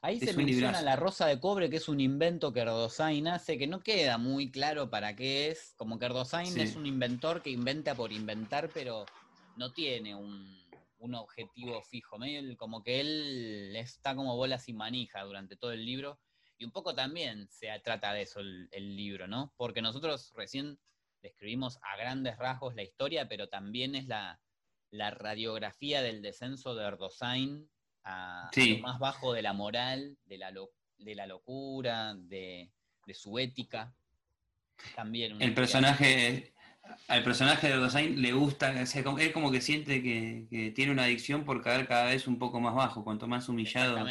Ahí 0.00 0.18
se 0.18 0.32
menciona 0.32 0.80
la 0.80 0.96
rosa 0.96 1.26
de 1.26 1.38
cobre, 1.38 1.68
que 1.68 1.76
es 1.76 1.88
un 1.88 2.00
invento 2.00 2.52
que 2.52 2.60
Erdosain 2.60 3.28
hace, 3.28 3.58
que 3.58 3.66
no 3.66 3.80
queda 3.80 4.18
muy 4.18 4.50
claro 4.50 4.88
para 4.88 5.14
qué 5.14 5.50
es. 5.50 5.74
Como 5.76 5.98
que 5.98 6.06
Erdosain 6.06 6.58
es 6.58 6.76
un 6.76 6.86
inventor 6.86 7.42
que 7.42 7.50
inventa 7.50 7.94
por 7.94 8.10
inventar, 8.12 8.70
pero 8.72 9.04
no 9.56 9.72
tiene 9.72 10.14
un, 10.14 10.61
un 11.02 11.16
objetivo 11.16 11.82
fijo, 11.82 12.16
medio 12.16 12.56
como 12.56 12.82
que 12.82 13.00
él 13.00 13.74
está 13.76 14.14
como 14.14 14.36
bola 14.36 14.58
sin 14.58 14.76
manija 14.76 15.22
durante 15.22 15.56
todo 15.56 15.72
el 15.72 15.84
libro, 15.84 16.20
y 16.58 16.64
un 16.64 16.70
poco 16.70 16.94
también 16.94 17.48
se 17.50 17.66
trata 17.80 18.12
de 18.12 18.22
eso 18.22 18.38
el, 18.38 18.96
libro, 18.96 19.26
¿no? 19.26 19.52
Porque 19.56 19.82
nosotros 19.82 20.32
recién 20.36 20.78
describimos 21.20 21.78
a 21.82 21.96
grandes 21.96 22.38
rasgos 22.38 22.76
la 22.76 22.84
historia, 22.84 23.28
pero 23.28 23.48
también 23.48 23.96
es 23.96 24.06
la, 24.06 24.40
radiografía 24.92 26.02
del 26.02 26.22
descenso 26.22 26.76
de 26.76 26.84
Erdosain 26.84 27.68
a, 28.04 28.50
lo 28.54 28.78
más 28.78 29.00
bajo 29.00 29.32
de 29.32 29.42
la 29.42 29.54
moral, 29.54 30.18
de 30.26 30.38
la, 30.38 30.52
de 30.98 31.14
la 31.16 31.26
locura, 31.26 32.14
de, 32.14 32.70
su 33.12 33.38
ética. 33.40 33.92
También 34.94 35.42
el 35.42 35.54
personaje, 35.54 36.54
al 37.08 37.22
personaje 37.22 37.66
de 37.66 37.74
Erdosain 37.74 38.20
le 38.20 38.32
gusta, 38.32 38.80
es 38.80 38.94
como 39.32 39.50
que 39.50 39.60
siente 39.60 40.02
que, 40.02 40.72
tiene 40.74 40.92
una 40.92 41.04
adicción 41.04 41.44
por 41.44 41.62
caer 41.62 41.86
cada 41.86 42.06
vez 42.06 42.26
un 42.26 42.38
poco 42.38 42.60
más 42.60 42.74
bajo, 42.74 43.04
cuanto 43.04 43.26
más 43.26 43.48
humillado 43.48 44.06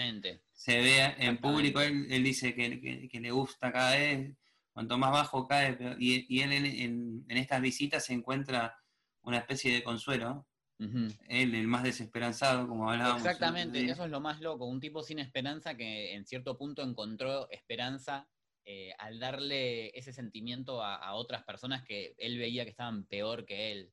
se 0.54 0.80
vea 0.80 1.16
en 1.18 1.38
público, 1.38 1.82
él, 1.82 2.24
dice 2.24 2.54
que, 2.54 3.20
le 3.20 3.32
gusta 3.32 3.72
cada 3.72 3.96
vez, 3.96 4.36
cuanto 4.74 4.98
más 4.98 5.12
bajo 5.12 5.48
cae, 5.48 5.78
y, 6.00 6.42
él 6.42 6.52
en, 6.52 7.26
estas 7.30 7.62
visitas 7.62 8.06
se 8.06 8.14
encuentra 8.14 8.78
una 9.24 9.38
especie 9.38 9.74
de 9.74 9.84
consuelo, 9.84 10.48
él 10.78 11.56
el 11.56 11.68
más 11.68 11.84
desesperanzado, 11.84 12.68
como 12.68 12.90
hablábamos. 12.90 13.24
Exactamente, 13.24 13.84
eso 13.86 14.06
es 14.06 14.12
lo 14.12 14.20
más 14.20 14.42
loco, 14.42 14.66
un 14.66 14.80
tipo 14.80 15.04
sin 15.04 15.20
esperanza 15.20 15.76
que 15.76 16.14
en 16.14 16.26
cierto 16.26 16.58
punto 16.58 16.84
encontró 16.84 17.50
esperanza 17.52 18.28
eh, 18.64 18.94
al 19.00 19.20
darle 19.20 19.98
ese 19.98 20.14
sentimiento 20.14 20.84
a, 20.84 21.14
otras 21.16 21.44
personas 21.44 21.84
que 21.84 22.14
él 22.18 22.38
veía 22.38 22.64
que 22.64 22.70
estaban 22.70 23.06
peor 23.06 23.46
que 23.46 23.72
él. 23.72 23.92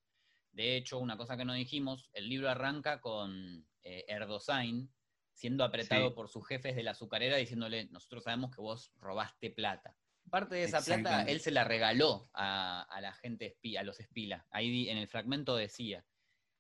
De 0.53 0.77
hecho, 0.77 0.99
una 0.99 1.17
cosa 1.17 1.37
que 1.37 1.45
no 1.45 1.55
dijimos, 1.55 2.11
el 2.13 2.29
libro 2.29 2.51
arranca 2.51 3.01
con 3.01 3.67
eh, 3.83 4.05
Erdosain 4.09 4.91
siendo 5.33 5.63
apretado 5.63 6.15
por 6.15 6.29
sus 6.29 6.47
jefes 6.47 6.75
de 6.75 6.83
la 6.83 6.91
azucarera 6.91 7.37
diciéndole, 7.37 7.87
nosotros 7.87 8.25
sabemos 8.25 8.51
que 8.55 8.61
vos 8.61 8.93
robaste 8.99 9.51
plata. 9.51 9.97
Parte 10.29 10.57
de 10.57 10.65
esa 10.65 10.83
plata 10.83 11.23
él 11.23 11.41
se 11.41 11.53
la 11.53 11.65
regaló 11.65 12.29
a, 12.35 12.99
la 13.01 13.13
gente 13.15 13.47
espía, 13.47 13.81
a 13.81 13.85
los 13.85 14.01
espila. 14.01 14.47
Ahí 14.51 14.89
en 14.89 14.99
el 14.99 15.09
fragmento 15.09 15.57
decía. 15.57 16.05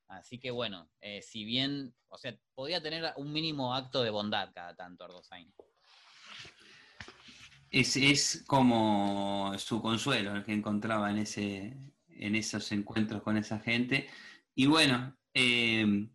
Así 0.06 0.38
que 0.38 0.52
bueno, 0.52 0.88
eh, 1.00 1.20
si 1.22 1.44
bien, 1.44 1.92
o 2.06 2.16
sea, 2.16 2.38
podía 2.54 2.80
tener 2.80 3.12
un 3.16 3.32
mínimo 3.32 3.74
acto 3.74 4.02
de 4.02 4.10
bondad 4.10 4.52
cada 4.54 4.74
tanto 4.74 5.04
Erdosain 5.04 5.52
es, 7.70 8.44
como 8.46 9.52
su 9.58 9.80
consuelo 9.82 10.36
el 10.36 10.44
que 10.44 10.52
encontraba 10.52 11.10
en, 11.10 11.18
ese, 11.18 11.76
en 12.08 12.34
esos 12.34 12.70
encuentros 12.72 13.22
con 13.22 13.36
esa 13.36 13.60
gente. 13.60 14.08
Y 14.54 14.66
bueno, 14.66 15.16
eh, 15.34 16.08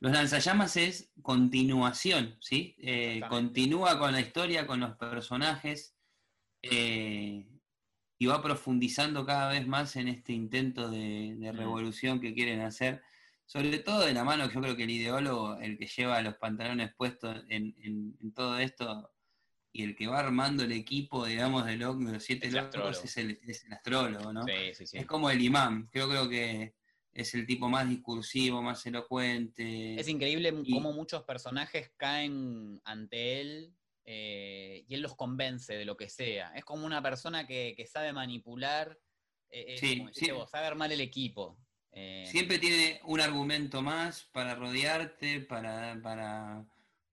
los 0.00 0.12
lanzallamas 0.12 0.76
es 0.76 1.12
continuación, 1.22 2.36
¿sí? 2.40 2.76
Eh, 2.78 3.20
continúa 3.28 3.98
con 3.98 4.12
la 4.12 4.20
historia, 4.20 4.66
con 4.66 4.80
los 4.80 4.96
personajes 4.96 5.96
eh, 6.62 7.46
y 8.18 8.26
va 8.26 8.42
profundizando 8.42 9.26
cada 9.26 9.50
vez 9.50 9.66
más 9.66 9.96
en 9.96 10.08
este 10.08 10.32
intento 10.32 10.90
de, 10.90 11.36
de 11.36 11.52
revolución 11.52 12.20
que 12.20 12.34
quieren 12.34 12.60
hacer 12.60 13.02
sobre 13.50 13.80
todo 13.80 14.06
de 14.06 14.14
la 14.14 14.22
mano, 14.22 14.48
yo 14.48 14.60
creo 14.60 14.76
que 14.76 14.84
el 14.84 14.90
ideólogo, 14.90 15.58
el 15.58 15.76
que 15.76 15.88
lleva 15.88 16.22
los 16.22 16.36
pantalones 16.36 16.94
puestos 16.94 17.44
en, 17.48 18.16
todo 18.32 18.56
esto 18.60 19.10
y 19.72 19.84
el 19.84 19.94
que 19.94 20.06
va 20.06 20.18
armando 20.18 20.64
el 20.64 20.72
equipo, 20.72 21.26
digamos, 21.26 21.64
de, 21.66 21.76
los, 21.76 21.96
siete 22.22 22.48
es 22.48 22.54
locos 22.54 23.04
es 23.04 23.16
el, 23.16 23.38
astrólogo, 23.70 24.32
¿no? 24.32 24.44
Es 24.46 25.06
como 25.06 25.30
el 25.30 25.40
imán, 25.40 25.88
yo 25.94 26.08
creo 26.08 26.28
que 26.28 26.74
es 27.12 27.34
el 27.34 27.46
tipo 27.46 27.68
más 27.68 27.88
discursivo, 27.88 28.62
más 28.62 28.84
elocuente. 28.86 29.94
Es 29.98 30.08
increíble 30.08 30.52
cómo 30.72 30.92
muchos 30.92 31.22
personajes 31.22 31.92
caen 31.96 32.80
ante 32.84 33.40
él 33.40 33.74
eh, 34.04 34.84
y 34.88 34.94
él 34.94 35.02
los 35.02 35.14
convence 35.14 35.74
de 35.74 35.84
lo 35.84 35.96
que 35.96 36.08
sea. 36.08 36.52
Es 36.54 36.64
como 36.64 36.86
una 36.86 37.02
persona 37.02 37.46
que, 37.46 37.86
sabe 37.90 38.12
manipular, 38.12 38.98
eh, 39.50 39.76
sí, 39.78 40.04
sabe 40.50 40.66
armar 40.66 40.92
el 40.92 41.00
equipo. 41.00 41.56
Eh, 41.92 42.24
siempre 42.26 42.58
tiene 42.58 43.00
un 43.04 43.20
argumento 43.20 43.82
más 43.82 44.24
para 44.32 44.54
rodearte, 44.54 45.40
para, 45.40 46.00
para... 46.02 46.64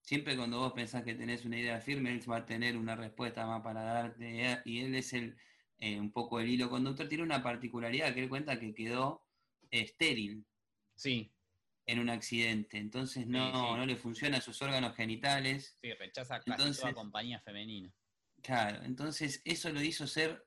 Siempre 0.08 0.38
cuando 0.38 0.60
vos 0.60 0.72
pensás 0.72 1.04
que 1.04 1.16
tenés 1.16 1.44
una 1.44 1.60
idea 1.60 1.82
firme, 1.82 2.14
él 2.14 2.22
va 2.32 2.38
a 2.38 2.46
tener 2.46 2.78
una 2.78 2.96
respuesta 2.96 3.46
más 3.46 3.62
para 3.62 3.84
darte. 3.84 4.62
Y 4.64 4.80
él 4.80 4.96
es 4.96 5.12
el 5.12 5.36
un 6.00 6.14
poco 6.14 6.40
el 6.40 6.48
hilo 6.48 6.70
conductor. 6.70 7.10
Tiene 7.10 7.26
una 7.26 7.44
particularidad 7.44 8.14
que 8.14 8.24
él 8.24 8.30
cuenta 8.30 8.58
que 8.58 8.74
quedó 8.74 9.28
estéril. 9.70 10.46
Sí. 10.96 11.34
En 11.86 12.00
un 12.00 12.10
accidente. 12.10 12.78
Entonces 12.78 13.28
no, 13.28 13.76
no 13.76 13.86
le 13.86 13.98
funcionan 13.98 14.42
sus 14.42 14.62
órganos 14.62 14.96
genitales. 14.96 15.78
Sí, 15.82 15.92
rechaza 15.92 16.40
casi 16.40 16.52
entonces, 16.52 16.80
toda 16.80 16.94
compañía 16.94 17.42
femenina. 17.42 17.94
Claro, 18.42 18.86
entonces 18.86 19.42
eso 19.44 19.70
lo 19.74 19.82
hizo 19.82 20.08
ser 20.08 20.42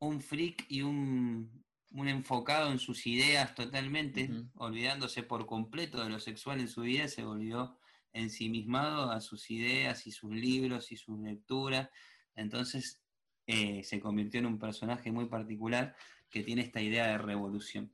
un 0.00 0.20
freak 0.20 0.66
y 0.68 0.82
un, 0.82 1.64
un 1.92 2.08
enfocado 2.08 2.72
en 2.72 2.80
sus 2.80 3.06
ideas 3.06 3.54
totalmente, 3.54 4.28
olvidándose 4.56 5.22
por 5.22 5.46
completo 5.46 6.02
de 6.02 6.10
lo 6.10 6.18
sexual 6.18 6.58
en 6.58 6.68
su 6.68 6.80
vida, 6.80 7.06
se 7.06 7.22
volvió 7.22 7.78
ensimismado 8.16 9.10
a 9.10 9.20
sus 9.20 9.50
ideas 9.50 10.06
y 10.06 10.12
sus 10.12 10.32
libros 10.32 10.92
y 10.92 10.96
sus 10.96 11.18
lecturas. 11.20 11.88
Entonces 12.34 13.00
eh, 13.46 13.82
se 13.84 14.00
convirtió 14.00 14.40
en 14.40 14.46
un 14.46 14.58
personaje 14.58 15.12
muy 15.12 15.26
particular 15.26 15.94
que 16.30 16.42
tiene 16.42 16.62
esta 16.62 16.80
idea 16.80 17.06
de 17.08 17.18
revolución. 17.18 17.92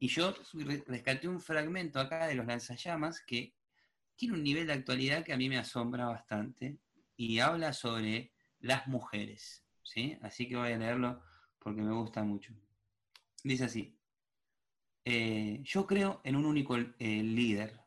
Y 0.00 0.08
yo 0.08 0.34
rescaté 0.86 1.28
un 1.28 1.40
fragmento 1.40 1.98
acá 1.98 2.26
de 2.26 2.34
los 2.34 2.46
lanzallamas 2.46 3.20
que 3.20 3.54
tiene 4.16 4.34
un 4.34 4.42
nivel 4.42 4.66
de 4.66 4.72
actualidad 4.72 5.24
que 5.24 5.32
a 5.32 5.36
mí 5.36 5.48
me 5.48 5.58
asombra 5.58 6.06
bastante 6.06 6.78
y 7.16 7.38
habla 7.40 7.72
sobre 7.72 8.32
las 8.60 8.86
mujeres. 8.86 9.64
¿sí? 9.82 10.16
Así 10.22 10.48
que 10.48 10.56
voy 10.56 10.72
a 10.72 10.78
leerlo 10.78 11.20
porque 11.58 11.82
me 11.82 11.92
gusta 11.92 12.22
mucho. 12.22 12.52
Dice 13.42 13.64
así, 13.64 13.96
eh, 15.04 15.60
yo 15.62 15.86
creo 15.86 16.20
en 16.24 16.36
un 16.36 16.44
único 16.44 16.76
eh, 16.76 17.22
líder, 17.22 17.80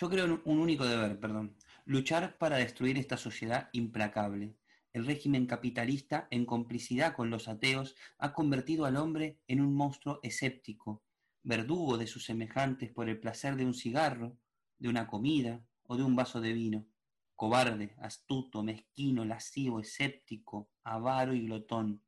yo 0.00 0.08
creo 0.08 0.26
en 0.26 0.40
un 0.44 0.60
único 0.60 0.86
deber, 0.86 1.18
perdón, 1.18 1.56
luchar 1.84 2.38
para 2.38 2.56
destruir 2.56 2.98
esta 2.98 3.16
sociedad 3.16 3.68
implacable, 3.72 4.54
el 4.92 5.06
régimen 5.06 5.46
capitalista, 5.46 6.28
en 6.30 6.46
complicidad 6.46 7.16
con 7.16 7.30
los 7.30 7.48
ateos, 7.48 7.96
ha 8.18 8.32
convertido 8.32 8.84
al 8.84 8.96
hombre 8.96 9.40
en 9.48 9.60
un 9.60 9.74
monstruo 9.74 10.20
escéptico, 10.22 11.02
verdugo 11.42 11.98
de 11.98 12.06
sus 12.06 12.24
semejantes 12.24 12.92
por 12.92 13.08
el 13.08 13.18
placer 13.18 13.56
de 13.56 13.66
un 13.66 13.74
cigarro, 13.74 14.38
de 14.78 14.88
una 14.88 15.08
comida 15.08 15.64
o 15.82 15.96
de 15.96 16.04
un 16.04 16.14
vaso 16.14 16.40
de 16.40 16.52
vino. 16.52 16.86
Cobarde, 17.34 17.96
astuto, 17.98 18.62
mezquino, 18.62 19.24
lascivo, 19.24 19.80
escéptico, 19.80 20.70
avaro 20.84 21.34
y 21.34 21.46
glotón. 21.46 22.02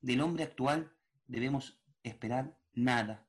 Del 0.00 0.22
hombre 0.22 0.44
actual 0.44 0.92
debemos 1.26 1.78
esperar 2.02 2.58
nada. 2.72 3.26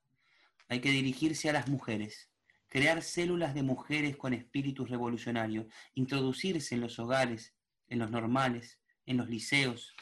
Hay 0.69 0.79
que 0.79 0.89
dirigirse 0.89 1.49
a 1.49 1.53
las 1.53 1.67
mujeres, 1.67 2.32
crear 2.73 3.03
células 3.03 3.53
de 3.53 3.61
mujeres 3.61 4.17
con 4.17 4.33
espíritus 4.33 4.89
revolucionarios, 4.89 5.67
introducirse 5.93 6.73
en 6.73 6.81
los 6.81 6.97
hogares, 6.97 7.53
en 7.87 7.99
los 7.99 8.09
normales, 8.09 8.81
en 9.05 9.17
los 9.17 9.29
liceos, 9.29 9.93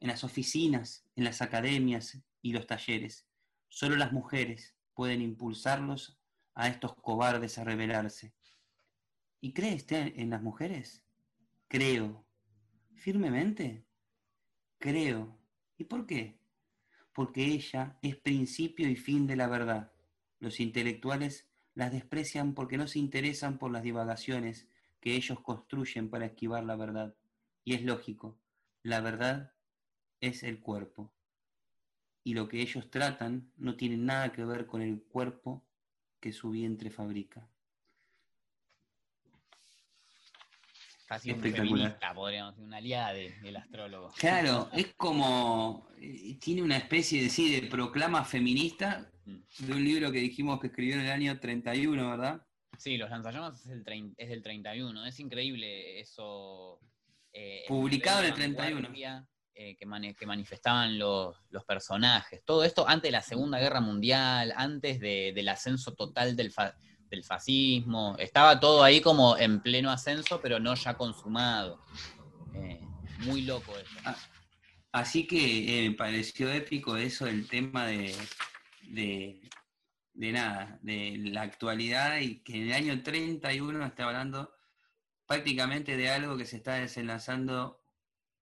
en 0.00 0.08
las 0.08 0.24
oficinas, 0.24 1.06
en 1.14 1.22
las 1.22 1.40
academias 1.40 2.20
y 2.40 2.52
los 2.52 2.66
talleres. 2.66 3.28
Solo 3.68 3.94
las 3.94 4.10
mujeres 4.10 4.74
pueden 4.92 5.22
impulsarlos 5.22 6.18
a 6.56 6.66
estos 6.66 6.96
cobardes 6.96 7.56
a 7.58 7.64
rebelarse. 7.64 8.34
¿Y 9.40 9.52
cree 9.52 9.76
usted 9.76 10.14
en 10.16 10.30
las 10.30 10.42
mujeres? 10.42 11.04
Creo. 11.68 12.26
¿Firmemente? 12.96 13.86
Creo. 14.78 15.38
¿Y 15.78 15.84
por 15.84 16.06
qué? 16.06 16.40
Porque 17.12 17.44
ella 17.44 18.00
es 18.02 18.16
principio 18.16 18.88
y 18.88 18.96
fin 18.96 19.28
de 19.28 19.36
la 19.36 19.46
verdad. 19.46 19.92
Los 20.40 20.58
intelectuales 20.58 21.51
las 21.74 21.92
desprecian 21.92 22.54
porque 22.54 22.76
no 22.76 22.86
se 22.86 22.98
interesan 22.98 23.58
por 23.58 23.70
las 23.70 23.82
divagaciones 23.82 24.68
que 25.00 25.14
ellos 25.16 25.40
construyen 25.40 26.10
para 26.10 26.26
esquivar 26.26 26.64
la 26.64 26.76
verdad. 26.76 27.14
Y 27.64 27.74
es 27.74 27.82
lógico, 27.82 28.38
la 28.82 29.00
verdad 29.00 29.52
es 30.20 30.42
el 30.42 30.60
cuerpo. 30.60 31.12
Y 32.24 32.34
lo 32.34 32.48
que 32.48 32.60
ellos 32.60 32.90
tratan 32.90 33.52
no 33.56 33.76
tiene 33.76 33.96
nada 33.96 34.32
que 34.32 34.44
ver 34.44 34.66
con 34.66 34.80
el 34.80 35.02
cuerpo 35.02 35.64
que 36.20 36.32
su 36.32 36.50
vientre 36.50 36.90
fabrica. 36.90 37.48
Casi 41.12 41.30
un 41.30 41.40
feminista, 41.40 42.14
podríamos 42.14 42.54
decir, 42.54 42.66
una 42.66 42.78
aliada 42.78 43.12
del 43.12 43.56
astrólogo. 43.56 44.10
Claro, 44.18 44.70
es 44.72 44.94
como, 44.96 45.86
eh, 46.00 46.38
tiene 46.40 46.62
una 46.62 46.78
especie 46.78 47.22
de, 47.22 47.28
sí, 47.28 47.54
de 47.54 47.66
proclama 47.68 48.24
feminista 48.24 49.10
de 49.26 49.72
un 49.72 49.84
libro 49.84 50.10
que 50.10 50.20
dijimos 50.20 50.58
que 50.58 50.68
escribió 50.68 50.94
en 50.94 51.02
el 51.02 51.10
año 51.10 51.38
31, 51.38 52.10
¿verdad? 52.10 52.46
Sí, 52.78 52.96
Los 52.96 53.10
Lanzallamas 53.10 53.60
es, 53.60 53.66
el 53.66 54.14
es 54.16 54.28
del 54.30 54.42
31. 54.42 55.04
Es 55.04 55.20
increíble 55.20 56.00
eso. 56.00 56.80
Eh, 57.34 57.64
Publicado 57.68 58.20
en 58.20 58.26
el 58.26 58.34
31. 58.34 58.88
Eh, 59.54 59.76
que, 59.76 60.14
que, 60.14 60.26
manifestaban 60.26 60.98
los, 60.98 61.36
personajes. 61.66 62.42
Todo 62.42 62.64
esto 62.64 62.88
antes 62.88 63.08
de 63.08 63.12
la 63.12 63.20
Segunda 63.20 63.58
Guerra 63.58 63.82
Mundial, 63.82 64.54
antes 64.56 64.98
del 64.98 65.48
ascenso 65.50 65.94
total 65.94 66.34
del, 66.36 66.50
del 67.12 67.24
fascismo. 67.24 68.16
Estaba 68.18 68.58
todo 68.58 68.82
ahí 68.82 69.00
como 69.00 69.36
en 69.36 69.60
pleno 69.60 69.90
ascenso, 69.90 70.40
pero 70.40 70.58
no 70.58 70.74
ya 70.74 70.94
consumado. 70.94 71.80
Eh, 72.54 72.80
muy 73.18 73.42
loco 73.42 73.76
eso. 73.76 73.94
Ah, 74.04 74.16
así 74.92 75.26
que 75.26 75.88
me 75.88 75.94
pareció 75.94 76.50
épico 76.50 76.96
eso, 76.96 77.26
el 77.26 77.46
tema 77.46 77.86
de, 77.86 78.16
de 78.88 80.32
nada, 80.32 80.78
de 80.82 81.16
la 81.18 81.42
actualidad 81.42 82.18
y 82.18 82.40
que 82.40 82.56
en 82.56 82.62
el 82.68 82.72
año 82.72 83.02
31 83.02 83.84
está 83.84 84.04
hablando 84.04 84.52
prácticamente 85.26 85.96
de 85.96 86.10
algo 86.10 86.36
que 86.36 86.46
se 86.46 86.56
está 86.56 86.74
desenlazando 86.74 87.80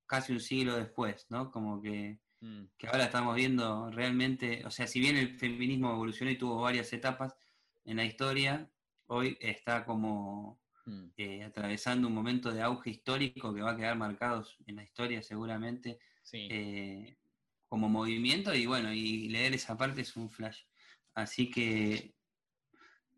casi 0.07 0.33
un 0.33 0.41
siglo 0.41 0.77
después, 0.77 1.27
¿no? 1.29 1.51
Como 1.51 1.83
que, 1.83 2.19
mm. 2.41 2.65
que 2.79 2.87
ahora 2.87 3.05
estamos 3.05 3.35
viendo 3.35 3.91
realmente, 3.91 4.65
o 4.65 4.71
sea, 4.71 4.87
si 4.87 5.01
bien 5.01 5.17
el 5.17 5.39
feminismo 5.39 5.91
evolucionó 5.91 6.31
y 6.31 6.39
tuvo 6.39 6.63
varias 6.63 6.93
etapas 6.93 7.35
en 7.85 7.97
la 7.97 8.05
historia, 8.05 8.71
hoy 9.07 9.37
está 9.41 9.85
como 9.85 10.61
mm. 10.87 11.05
eh, 11.17 11.45
atravesando 11.45 12.09
un 12.09 12.15
momento 12.15 12.53
de 12.53 12.63
auge 12.63 12.91
histórico 12.91 13.55
que 13.55 13.63
va 13.63 13.73
a 13.73 13.77
quedar 13.77 13.97
marcado 13.97 14.47
en 14.67 14.77
la 14.77 14.85
historia 14.85 15.23
seguramente 15.23 15.99
eh, 16.33 17.17
como 17.69 17.89
movimiento 17.89 18.55
y 18.55 18.67
bueno, 18.67 18.93
y 18.93 19.29
leer 19.29 19.55
esa 19.55 19.77
parte 19.77 20.03
es 20.03 20.17
un 20.17 20.31
flash. 20.31 20.63
Así 21.15 21.51
que 21.51 22.15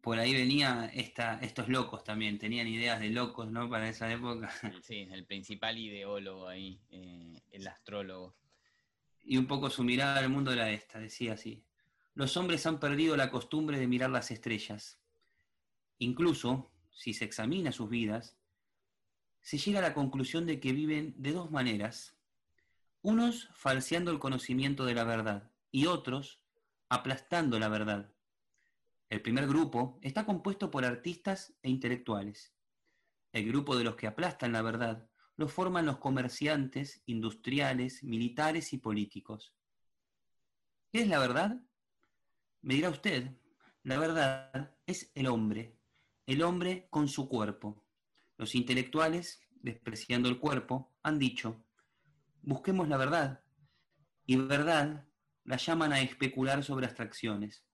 por 0.03 0.19
ahí 0.19 0.35
venía 0.35 0.91
esta, 0.93 1.39
estos 1.41 1.69
locos 1.69 2.03
también, 2.03 2.39
tenían 2.39 2.67
ideas 2.67 3.01
de 3.01 3.11
locos, 3.11 3.51
¿no? 3.51 3.71
Para 3.71 3.89
esa 3.89 4.13
época. 4.13 4.51
Sí, 4.83 5.09
el 5.11 5.25
principal 5.25 5.79
ideólogo 5.79 6.49
ahí, 6.49 6.81
eh, 6.91 7.41
el 7.51 7.67
astrólogo. 7.69 8.37
Y 9.25 9.37
un 9.37 9.47
poco 9.47 9.71
su 9.71 9.85
mirada 9.85 10.19
al 10.19 10.29
mundo 10.29 10.53
era 10.53 10.71
esta, 10.71 10.99
decía 10.99 11.35
así. 11.35 11.65
Los 12.15 12.37
hombres 12.37 12.67
han 12.67 12.79
perdido 12.79 13.17
la 13.17 13.31
costumbre 13.31 13.79
de 13.79 13.87
mirar 13.87 14.11
las 14.11 14.31
estrellas. 14.31 15.01
Incluso, 15.99 16.71
si 16.91 17.15
se 17.15 17.25
examina 17.25 17.73
sus 17.73 17.89
vidas, 17.89 18.37
se 19.41 19.59
llega 19.59 19.79
a 19.79 19.83
la 19.83 19.95
conclusión 19.95 20.47
de 20.47 20.61
que 20.61 20.73
viven 20.73 21.15
de 21.17 21.33
dos 21.33 21.51
maneras. 21.51 22.17
Unos 23.01 23.49
falseando 23.55 24.11
el 24.11 24.19
conocimiento 24.19 24.85
de 24.85 24.95
la 24.95 25.05
verdad 25.05 25.51
y 25.71 25.87
otros 25.87 26.41
aplastando 26.89 27.59
la 27.59 27.69
verdad. 27.69 28.13
El 29.09 29.23
primer 29.23 29.47
grupo 29.47 29.99
está 30.03 30.27
compuesto 30.27 30.71
por 30.71 30.85
artistas 30.85 31.55
e 31.63 31.71
intelectuales. 31.71 32.55
El 33.33 33.47
grupo 33.47 33.77
de 33.77 33.85
los 33.85 33.97
que 33.97 34.07
aplastan 34.07 34.53
la 34.53 34.63
verdad 34.63 35.09
lo 35.37 35.49
forman 35.49 35.87
los 35.87 35.99
comerciantes, 35.99 37.03
industriales, 37.07 38.05
militares 38.05 38.73
y 38.75 38.79
políticos. 38.79 39.55
¿Qué 40.93 41.03
es 41.03 41.09
la 41.09 41.19
verdad? 41.19 41.61
Me 42.63 42.75
dirá 42.75 42.91
usted, 42.91 43.37
la 43.83 43.99
verdad 43.99 44.77
es 44.87 45.11
el 45.17 45.27
hombre, 45.27 45.77
el 46.27 46.43
hombre 46.43 46.87
con 46.91 47.09
su 47.09 47.29
cuerpo. 47.29 47.85
Los 48.37 48.55
intelectuales, 48.55 49.41
despreciando 49.51 50.29
el 50.29 50.39
cuerpo, 50.39 50.95
han 51.03 51.19
dicho, 51.19 51.65
busquemos 52.43 52.89
la 52.89 52.97
verdad. 52.97 53.45
Y 54.27 54.37
verdad 54.37 55.09
la 55.45 55.57
llaman 55.57 55.93
a 55.93 56.01
especular 56.01 56.63
sobre 56.63 56.87
abstracciones. 56.87 57.65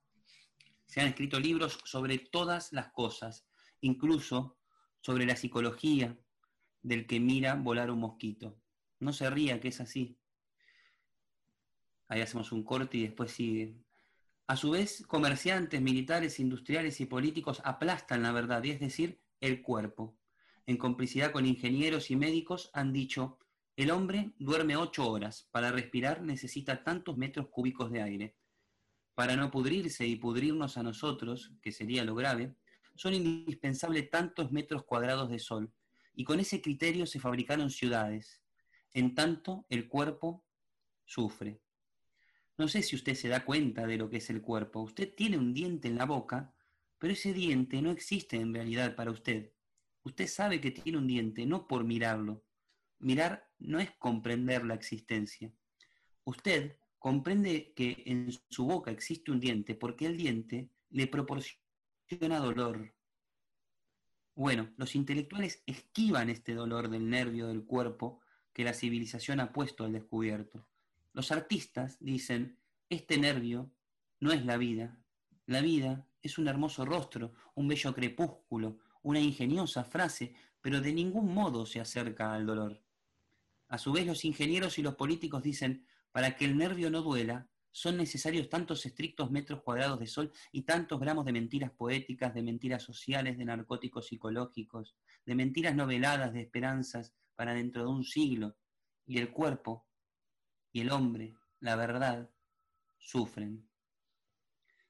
Se 0.86 1.02
han 1.02 1.08
escrito 1.08 1.38
libros 1.38 1.78
sobre 1.84 2.18
todas 2.18 2.72
las 2.72 2.90
cosas, 2.92 3.46
incluso 3.82 4.58
sobre 5.00 5.26
la 5.26 5.36
psicología 5.36 6.18
del 6.80 7.06
que 7.06 7.20
mira 7.20 7.54
volar 7.54 7.90
un 7.90 8.00
mosquito. 8.00 8.58
No 9.00 9.12
se 9.12 9.28
ría, 9.28 9.60
que 9.60 9.68
es 9.68 9.80
así. 9.80 10.18
Ahí 12.08 12.22
hacemos 12.22 12.52
un 12.52 12.64
corte 12.64 12.96
y 12.96 13.02
después 13.02 13.32
sigue. 13.32 13.76
A 14.48 14.56
su 14.56 14.70
vez, 14.70 15.04
comerciantes, 15.06 15.82
militares, 15.82 16.40
industriales 16.40 17.02
y 17.02 17.04
políticos 17.04 17.60
aplastan 17.64 18.22
la 18.22 18.32
verdad, 18.32 18.64
y 18.64 18.70
es 18.70 18.80
decir, 18.80 19.20
el 19.42 19.60
cuerpo. 19.60 20.16
En 20.64 20.78
complicidad 20.78 21.32
con 21.32 21.44
ingenieros 21.44 22.10
y 22.10 22.16
médicos 22.16 22.70
han 22.72 22.90
dicho, 22.90 23.38
el 23.76 23.90
hombre 23.90 24.32
duerme 24.38 24.74
ocho 24.74 25.06
horas, 25.06 25.46
para 25.50 25.70
respirar 25.70 26.22
necesita 26.22 26.82
tantos 26.82 27.18
metros 27.18 27.48
cúbicos 27.48 27.92
de 27.92 28.00
aire. 28.00 28.36
Para 29.14 29.36
no 29.36 29.50
pudrirse 29.50 30.06
y 30.06 30.16
pudrirnos 30.16 30.78
a 30.78 30.82
nosotros, 30.82 31.52
que 31.60 31.70
sería 31.70 32.02
lo 32.02 32.14
grave, 32.14 32.56
son 32.94 33.12
indispensables 33.12 34.08
tantos 34.08 34.50
metros 34.50 34.82
cuadrados 34.84 35.28
de 35.28 35.40
sol, 35.40 35.70
y 36.14 36.24
con 36.24 36.40
ese 36.40 36.62
criterio 36.62 37.04
se 37.06 37.20
fabricaron 37.20 37.68
ciudades. 37.68 38.40
En 38.94 39.14
tanto, 39.14 39.66
el 39.68 39.88
cuerpo 39.88 40.42
sufre. 41.04 41.60
No 42.58 42.66
sé 42.66 42.82
si 42.82 42.96
usted 42.96 43.14
se 43.14 43.28
da 43.28 43.44
cuenta 43.44 43.86
de 43.86 43.96
lo 43.96 44.10
que 44.10 44.16
es 44.16 44.30
el 44.30 44.42
cuerpo. 44.42 44.80
Usted 44.80 45.14
tiene 45.14 45.38
un 45.38 45.54
diente 45.54 45.86
en 45.86 45.96
la 45.96 46.06
boca, 46.06 46.52
pero 46.98 47.12
ese 47.12 47.32
diente 47.32 47.80
no 47.80 47.92
existe 47.92 48.36
en 48.36 48.52
realidad 48.52 48.96
para 48.96 49.12
usted. 49.12 49.52
Usted 50.02 50.26
sabe 50.26 50.60
que 50.60 50.72
tiene 50.72 50.98
un 50.98 51.06
diente 51.06 51.46
no 51.46 51.68
por 51.68 51.84
mirarlo. 51.84 52.44
Mirar 52.98 53.48
no 53.60 53.78
es 53.78 53.92
comprender 53.92 54.64
la 54.64 54.74
existencia. 54.74 55.52
Usted 56.24 56.76
comprende 56.98 57.72
que 57.76 58.02
en 58.06 58.32
su 58.50 58.66
boca 58.66 58.90
existe 58.90 59.30
un 59.30 59.38
diente 59.38 59.76
porque 59.76 60.06
el 60.06 60.16
diente 60.16 60.68
le 60.90 61.06
proporciona 61.06 62.40
dolor. 62.40 62.92
Bueno, 64.34 64.72
los 64.76 64.96
intelectuales 64.96 65.62
esquivan 65.64 66.28
este 66.28 66.54
dolor 66.54 66.90
del 66.90 67.08
nervio 67.08 67.46
del 67.46 67.64
cuerpo 67.64 68.20
que 68.52 68.64
la 68.64 68.74
civilización 68.74 69.38
ha 69.38 69.52
puesto 69.52 69.84
al 69.84 69.92
descubierto. 69.92 70.67
Los 71.18 71.32
artistas 71.32 71.96
dicen, 71.98 72.60
este 72.88 73.18
nervio 73.18 73.72
no 74.20 74.30
es 74.30 74.44
la 74.44 74.56
vida, 74.56 75.02
la 75.46 75.60
vida 75.60 76.06
es 76.22 76.38
un 76.38 76.46
hermoso 76.46 76.84
rostro, 76.84 77.32
un 77.56 77.66
bello 77.66 77.92
crepúsculo, 77.92 78.78
una 79.02 79.18
ingeniosa 79.18 79.82
frase, 79.82 80.32
pero 80.60 80.80
de 80.80 80.92
ningún 80.92 81.34
modo 81.34 81.66
se 81.66 81.80
acerca 81.80 82.32
al 82.32 82.46
dolor. 82.46 82.84
A 83.66 83.78
su 83.78 83.90
vez 83.90 84.06
los 84.06 84.24
ingenieros 84.24 84.78
y 84.78 84.82
los 84.82 84.94
políticos 84.94 85.42
dicen, 85.42 85.84
para 86.12 86.36
que 86.36 86.44
el 86.44 86.56
nervio 86.56 86.88
no 86.88 87.02
duela, 87.02 87.48
son 87.72 87.96
necesarios 87.96 88.48
tantos 88.48 88.86
estrictos 88.86 89.28
metros 89.32 89.62
cuadrados 89.62 89.98
de 89.98 90.06
sol 90.06 90.30
y 90.52 90.62
tantos 90.62 91.00
gramos 91.00 91.24
de 91.24 91.32
mentiras 91.32 91.72
poéticas, 91.72 92.32
de 92.32 92.44
mentiras 92.44 92.84
sociales, 92.84 93.36
de 93.36 93.44
narcóticos 93.44 94.06
psicológicos, 94.06 94.94
de 95.26 95.34
mentiras 95.34 95.74
noveladas, 95.74 96.32
de 96.32 96.42
esperanzas 96.42 97.12
para 97.34 97.54
dentro 97.54 97.82
de 97.82 97.88
un 97.88 98.04
siglo. 98.04 98.56
Y 99.04 99.18
el 99.18 99.32
cuerpo, 99.32 99.87
y 100.72 100.80
el 100.80 100.90
hombre, 100.90 101.34
la 101.60 101.76
verdad, 101.76 102.30
sufren. 102.98 103.68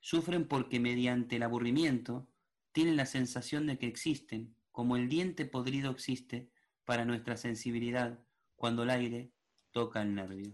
Sufren 0.00 0.46
porque 0.46 0.80
mediante 0.80 1.36
el 1.36 1.42
aburrimiento 1.42 2.28
tienen 2.72 2.96
la 2.96 3.06
sensación 3.06 3.66
de 3.66 3.78
que 3.78 3.86
existen, 3.86 4.54
como 4.70 4.96
el 4.96 5.08
diente 5.08 5.44
podrido 5.44 5.90
existe 5.90 6.50
para 6.84 7.04
nuestra 7.04 7.36
sensibilidad 7.36 8.18
cuando 8.56 8.82
el 8.84 8.90
aire 8.90 9.32
toca 9.72 10.02
el 10.02 10.14
nervio. 10.14 10.52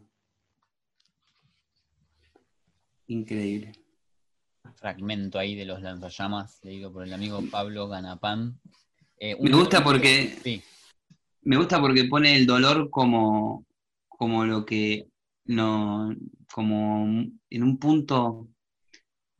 Increíble. 3.06 3.72
Fragmento 4.76 5.38
ahí 5.38 5.54
de 5.54 5.66
los 5.66 5.82
lanzallamas, 5.82 6.58
leído 6.62 6.92
por 6.92 7.04
el 7.04 7.12
amigo 7.12 7.42
Pablo 7.50 7.88
Ganapán. 7.88 8.58
Eh, 9.18 9.36
me 9.40 9.50
gusta 9.50 9.84
porque. 9.84 10.36
Sí. 10.42 10.62
Me 11.42 11.56
gusta 11.56 11.80
porque 11.80 12.04
pone 12.04 12.36
el 12.36 12.46
dolor 12.46 12.88
como, 12.90 13.66
como 14.08 14.46
lo 14.46 14.64
que 14.64 15.10
no, 15.46 16.14
como 16.52 17.06
en 17.50 17.62
un 17.62 17.78
punto 17.78 18.48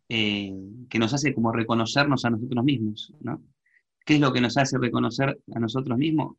eh, 0.08 0.52
que 0.88 0.98
nos 0.98 1.14
hace 1.14 1.34
como 1.34 1.52
reconocernos 1.52 2.24
a 2.24 2.30
nosotros 2.30 2.64
mismos, 2.64 3.12
¿no? 3.20 3.42
¿Qué 4.04 4.14
es 4.14 4.20
lo 4.20 4.32
que 4.32 4.40
nos 4.40 4.56
hace 4.58 4.76
reconocer 4.78 5.40
a 5.54 5.58
nosotros 5.58 5.96
mismos? 5.96 6.36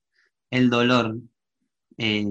El 0.51 0.69
dolor. 0.69 1.17
Eh, 1.97 2.25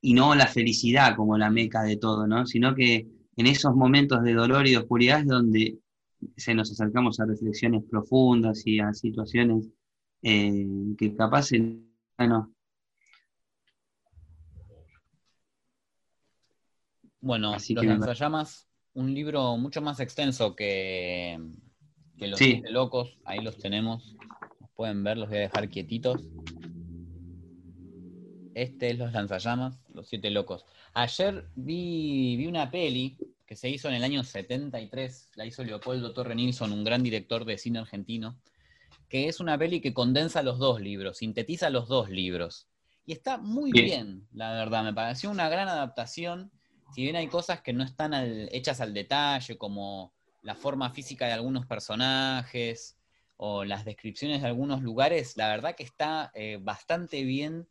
y 0.00 0.14
no 0.14 0.34
la 0.34 0.46
felicidad 0.46 1.16
como 1.16 1.36
la 1.36 1.50
meca 1.50 1.82
de 1.82 1.96
todo, 1.96 2.26
¿no? 2.26 2.46
Sino 2.46 2.74
que 2.74 3.08
en 3.36 3.46
esos 3.46 3.74
momentos 3.74 4.22
de 4.22 4.34
dolor 4.34 4.66
y 4.66 4.70
de 4.70 4.78
oscuridad 4.78 5.20
es 5.20 5.26
donde 5.26 5.78
se 6.36 6.54
nos 6.54 6.70
acercamos 6.70 7.20
a 7.20 7.26
reflexiones 7.26 7.84
profundas 7.90 8.66
y 8.66 8.80
a 8.80 8.94
situaciones 8.94 9.68
eh, 10.22 10.66
que 10.96 11.14
capaz, 11.14 11.50
bueno, 12.16 12.55
Bueno, 17.26 17.54
Los 17.54 17.84
Lanzallamas, 17.84 18.68
un 18.94 19.12
libro 19.12 19.56
mucho 19.56 19.82
más 19.82 19.98
extenso 19.98 20.54
que, 20.54 21.36
Los 22.18 22.38
Siete 22.38 22.70
Locos. 22.70 23.18
Ahí 23.24 23.40
los 23.40 23.58
tenemos. 23.58 24.14
Los 24.60 24.70
pueden 24.76 25.02
ver, 25.02 25.18
los 25.18 25.28
voy 25.28 25.38
a 25.38 25.40
dejar 25.40 25.68
quietitos. 25.68 26.22
Este 28.54 28.90
es 28.90 28.98
Los 28.98 29.12
Lanzallamas, 29.12 29.82
Los 29.92 30.06
Siete 30.08 30.30
Locos. 30.30 30.66
Ayer 30.94 31.48
vi, 31.56 32.36
vi 32.36 32.46
una 32.46 32.70
peli 32.70 33.18
que 33.44 33.56
se 33.56 33.70
hizo 33.70 33.88
en 33.88 33.94
el 33.94 34.04
año 34.04 34.22
73. 34.22 35.32
La 35.34 35.46
hizo 35.46 35.64
Leopoldo 35.64 36.12
Torre 36.12 36.36
Nilsson, 36.36 36.70
un 36.70 36.84
gran 36.84 37.02
director 37.02 37.44
de 37.44 37.58
cine 37.58 37.80
argentino. 37.80 38.38
Que 39.08 39.26
es 39.26 39.40
una 39.40 39.58
peli 39.58 39.80
que 39.80 39.92
condensa 39.92 40.44
los 40.44 40.60
dos 40.60 40.80
libros, 40.80 41.18
sintetiza 41.18 41.70
los 41.70 41.88
dos 41.88 42.08
libros. 42.08 42.68
Y 43.04 43.10
está 43.10 43.36
muy 43.36 43.72
bien 43.72 44.28
la 44.32 44.52
verdad. 44.52 44.84
Me 44.84 44.94
pareció 44.94 45.28
una 45.28 45.48
gran 45.48 45.66
adaptación 45.66 46.52
si 46.92 47.02
bien 47.02 47.16
hay 47.16 47.28
cosas 47.28 47.60
que 47.60 47.72
no 47.72 47.84
están 47.84 48.12
hechas 48.50 48.80
al 48.80 48.94
detalle, 48.94 49.58
como 49.58 50.12
la 50.42 50.54
forma 50.54 50.90
física 50.90 51.26
de 51.26 51.32
algunos 51.32 51.66
personajes 51.66 52.96
o 53.36 53.64
las 53.64 53.84
descripciones 53.84 54.42
de 54.42 54.48
algunos 54.48 54.82
lugares, 54.82 55.36
la 55.36 55.48
verdad 55.48 55.74
que 55.74 55.82
está 55.82 56.30
eh, 56.34 56.58
bastante 56.60 57.24
bien 57.24 57.68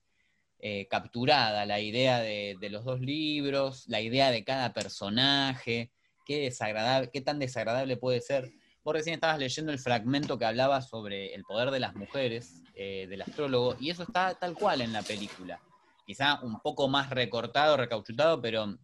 eh, 0.60 0.88
capturada 0.90 1.66
la 1.66 1.80
idea 1.80 2.20
de, 2.20 2.58
los 2.70 2.84
dos 2.86 3.00
libros, 3.00 3.86
la 3.88 4.02
idea 4.02 4.32
de 4.32 4.44
cada 4.44 4.74
personaje, 4.74 5.92
qué, 6.26 6.42
desagradable, 6.42 7.10
qué 7.12 7.22
tan 7.22 7.40
desagradable 7.40 7.98
puede 7.98 8.22
ser. 8.22 8.52
Vos 8.84 8.94
recién 8.94 9.16
estabas 9.16 9.40
leyendo 9.40 9.72
el 9.72 9.80
fragmento 9.80 10.38
que 10.38 10.46
hablaba 10.46 10.82
sobre 10.82 11.34
el 11.34 11.44
poder 11.44 11.72
de 11.72 11.80
las 11.80 11.96
mujeres, 11.96 12.62
eh, 12.76 13.08
del 13.10 13.22
astrólogo, 13.22 13.76
y 13.80 13.90
eso 13.90 14.04
está 14.04 14.36
tal 14.36 14.54
cual 14.54 14.82
en 14.82 14.94
la 14.94 15.02
película. 15.02 15.60
Quizá 16.06 16.40
un 16.42 16.60
poco 16.60 16.88
más 16.88 17.10
recortado, 17.10 17.78
recauchutado, 17.78 18.42
pero 18.42 18.78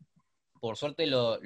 por 0.62 0.78
suerte 0.78 1.08
los, 1.08 1.40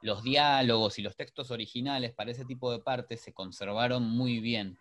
los 0.00 0.22
diálogos 0.24 0.98
y 0.98 1.02
los 1.02 1.14
textos 1.14 1.50
originales 1.50 2.12
para 2.12 2.32
ese 2.32 2.44
tipo 2.46 2.72
de 2.72 2.80
partes 2.80 3.20
se 3.20 3.32
conservaron 3.32 4.02
muy 4.02 4.40
bien. 4.40 4.76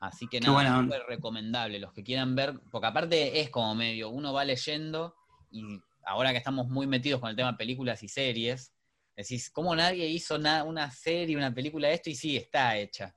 Así 0.00 0.26
que 0.28 0.40
nada, 0.40 0.82
súper 0.82 1.04
recomendable. 1.08 1.78
Los 1.78 1.92
que 1.94 2.02
quieran 2.02 2.34
ver, 2.34 2.60
porque 2.70 2.88
aparte 2.88 3.40
es 3.40 3.48
como 3.48 3.74
medio, 3.74 4.10
uno 4.10 4.32
va 4.32 4.44
leyendo 4.44 5.14
y 5.50 5.80
ahora 6.04 6.32
que 6.32 6.38
estamos 6.38 6.68
muy 6.68 6.86
metidos 6.86 7.20
con 7.20 7.30
el 7.30 7.36
tema 7.36 7.56
películas 7.56 8.02
y 8.02 8.08
series, 8.08 8.74
decís, 9.16 9.48
¿cómo 9.48 9.74
nadie 9.74 10.06
hizo 10.08 10.36
una 10.36 10.90
serie, 10.90 11.36
una 11.36 11.54
película 11.54 11.88
de 11.88 11.94
esto? 11.94 12.10
Y 12.10 12.16
sí, 12.16 12.36
está 12.36 12.76
hecha. 12.76 13.14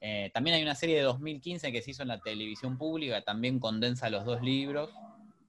Eh, 0.00 0.30
también 0.32 0.56
hay 0.56 0.62
una 0.62 0.74
serie 0.74 0.96
de 0.96 1.02
2015 1.02 1.70
que 1.70 1.82
se 1.82 1.90
hizo 1.90 2.02
en 2.02 2.08
la 2.08 2.20
televisión 2.20 2.78
pública, 2.78 3.22
también 3.22 3.60
condensa 3.60 4.10
los 4.10 4.24
dos 4.24 4.42
libros 4.42 4.90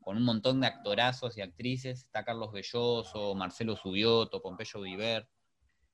con 0.03 0.17
un 0.17 0.23
montón 0.23 0.61
de 0.61 0.67
actorazos 0.67 1.37
y 1.37 1.41
actrices. 1.41 2.03
Está 2.03 2.23
Carlos 2.23 2.51
Belloso, 2.51 3.33
Marcelo 3.35 3.75
Subioto, 3.75 4.41
Pompeyo 4.41 4.81
Diver, 4.81 5.27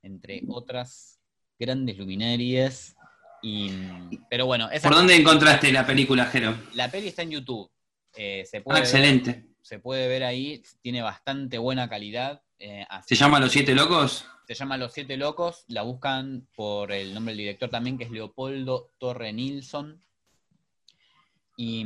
entre 0.02 0.42
otras 0.48 1.20
grandes 1.58 1.98
luminarias. 1.98 2.96
Y, 3.42 3.72
pero 4.30 4.46
bueno, 4.46 4.70
¿por 4.84 4.94
dónde 4.94 5.16
encontraste 5.16 5.72
la 5.72 5.86
película, 5.86 6.26
Jero? 6.26 6.58
La 6.74 6.92
peli 6.92 7.08
está 7.08 7.22
en 7.22 7.32
YouTube. 7.32 7.70
Eh, 8.16 8.44
se 8.46 8.62
puede 8.62 8.80
ah, 8.80 8.82
excelente. 8.82 9.46
se 9.62 9.80
puede 9.80 10.08
ver 10.08 10.24
ahí, 10.24 10.62
tiene 10.82 11.02
bastante 11.02 11.58
buena 11.58 11.88
calidad. 11.88 12.42
Eh, 12.58 12.86
¿Se 13.06 13.16
llama 13.16 13.40
Los 13.40 13.52
Siete 13.52 13.74
Locos? 13.74 14.26
Se 14.48 14.56
llama 14.56 14.78
Los 14.78 14.94
Siete 14.94 15.16
Locos, 15.16 15.64
la 15.68 15.84
buscan 15.84 16.48
por 16.56 16.92
el 16.92 17.14
nombre 17.14 17.34
del 17.34 17.38
director 17.38 17.70
también, 17.70 17.98
que 17.98 18.06
es 18.06 18.12
Leopoldo 18.12 18.92
Torre 18.98 19.32
Nilsson. 19.32 20.04
Y, 21.62 21.84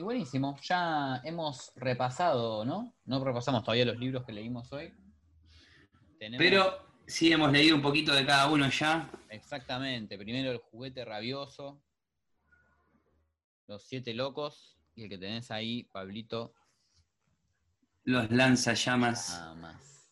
buenísimo, 0.00 0.58
ya 0.62 1.20
hemos 1.22 1.70
repasado, 1.76 2.64
¿no? 2.64 2.94
No 3.04 3.22
repasamos 3.22 3.62
todavía 3.62 3.84
los 3.84 3.98
libros 3.98 4.24
que 4.24 4.32
leímos 4.32 4.72
hoy. 4.72 4.90
Pero 6.38 6.96
sí 7.06 7.30
hemos 7.30 7.52
leído 7.52 7.76
un 7.76 7.82
poquito 7.82 8.14
de 8.14 8.24
cada 8.24 8.48
uno 8.48 8.70
ya. 8.70 9.10
Exactamente, 9.28 10.16
primero 10.16 10.50
el 10.50 10.56
juguete 10.56 11.04
rabioso, 11.04 11.82
los 13.66 13.84
siete 13.86 14.14
locos, 14.14 14.78
y 14.94 15.02
el 15.02 15.10
que 15.10 15.18
tenés 15.18 15.50
ahí, 15.50 15.84
Pablito. 15.92 16.54
Los 18.04 18.30
lanzallamas. 18.30 19.28
Nada 19.28 19.54
más. 19.56 20.10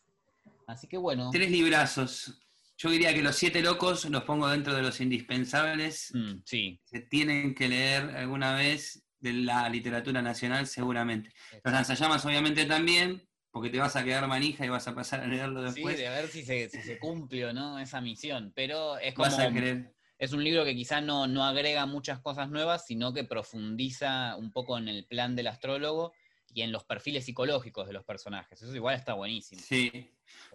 Así 0.67 0.85
que 0.85 0.97
bueno. 0.97 1.31
Tres 1.31 1.49
librazos. 1.49 2.39
Yo 2.81 2.89
diría 2.89 3.13
que 3.13 3.21
los 3.21 3.35
siete 3.35 3.61
locos 3.61 4.05
los 4.05 4.23
pongo 4.23 4.47
dentro 4.47 4.73
de 4.73 4.81
los 4.81 4.99
indispensables. 5.01 6.09
Mm, 6.15 6.41
sí. 6.43 6.81
Se 6.83 7.01
tienen 7.01 7.53
que 7.53 7.67
leer 7.67 8.09
alguna 8.17 8.55
vez 8.55 9.03
de 9.19 9.33
la 9.33 9.69
literatura 9.69 10.23
nacional, 10.23 10.65
seguramente. 10.65 11.31
Los 11.63 11.71
lanzallamas, 11.75 12.25
obviamente, 12.25 12.65
también, 12.65 13.21
porque 13.51 13.69
te 13.69 13.77
vas 13.77 13.95
a 13.95 14.03
quedar 14.03 14.27
manija 14.27 14.65
y 14.65 14.69
vas 14.69 14.87
a 14.87 14.95
pasar 14.95 15.19
a 15.19 15.27
leerlo 15.27 15.61
después. 15.61 15.95
Sí, 15.95 16.01
de 16.01 16.09
ver 16.09 16.27
si 16.27 16.43
se, 16.43 16.69
si 16.69 16.81
se 16.81 16.97
cumple 16.97 17.45
o 17.45 17.53
no 17.53 17.77
esa 17.77 18.01
misión. 18.01 18.51
Pero 18.55 18.97
es 18.97 19.13
como. 19.13 19.29
Vas 19.29 19.37
a 19.37 19.51
querer. 19.51 19.93
Es 20.17 20.33
un 20.33 20.43
libro 20.43 20.65
que 20.65 20.73
quizás 20.73 21.03
no, 21.03 21.27
no 21.27 21.43
agrega 21.43 21.85
muchas 21.85 22.19
cosas 22.19 22.49
nuevas, 22.49 22.87
sino 22.87 23.13
que 23.13 23.25
profundiza 23.25 24.35
un 24.37 24.51
poco 24.51 24.79
en 24.79 24.87
el 24.87 25.05
plan 25.05 25.35
del 25.35 25.47
astrólogo 25.47 26.13
y 26.53 26.61
en 26.61 26.71
los 26.71 26.83
perfiles 26.83 27.25
psicológicos 27.25 27.87
de 27.87 27.93
los 27.93 28.03
personajes. 28.03 28.61
Eso 28.61 28.75
igual 28.75 28.95
está 28.95 29.13
buenísimo. 29.13 29.61
Sí, 29.61 30.09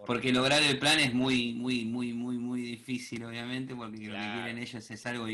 porque 0.05 0.31
lograr 0.31 0.61
el 0.63 0.79
plan 0.79 0.99
es 0.99 1.13
muy, 1.13 1.53
muy, 1.53 1.85
muy, 1.85 2.13
muy, 2.13 2.37
muy 2.37 2.61
difícil, 2.61 3.23
obviamente, 3.23 3.75
porque 3.75 4.07
lo 4.07 4.15
que 4.15 4.31
quieren 4.33 4.57
ellos 4.57 4.91
es 4.91 5.05
algo 5.05 5.25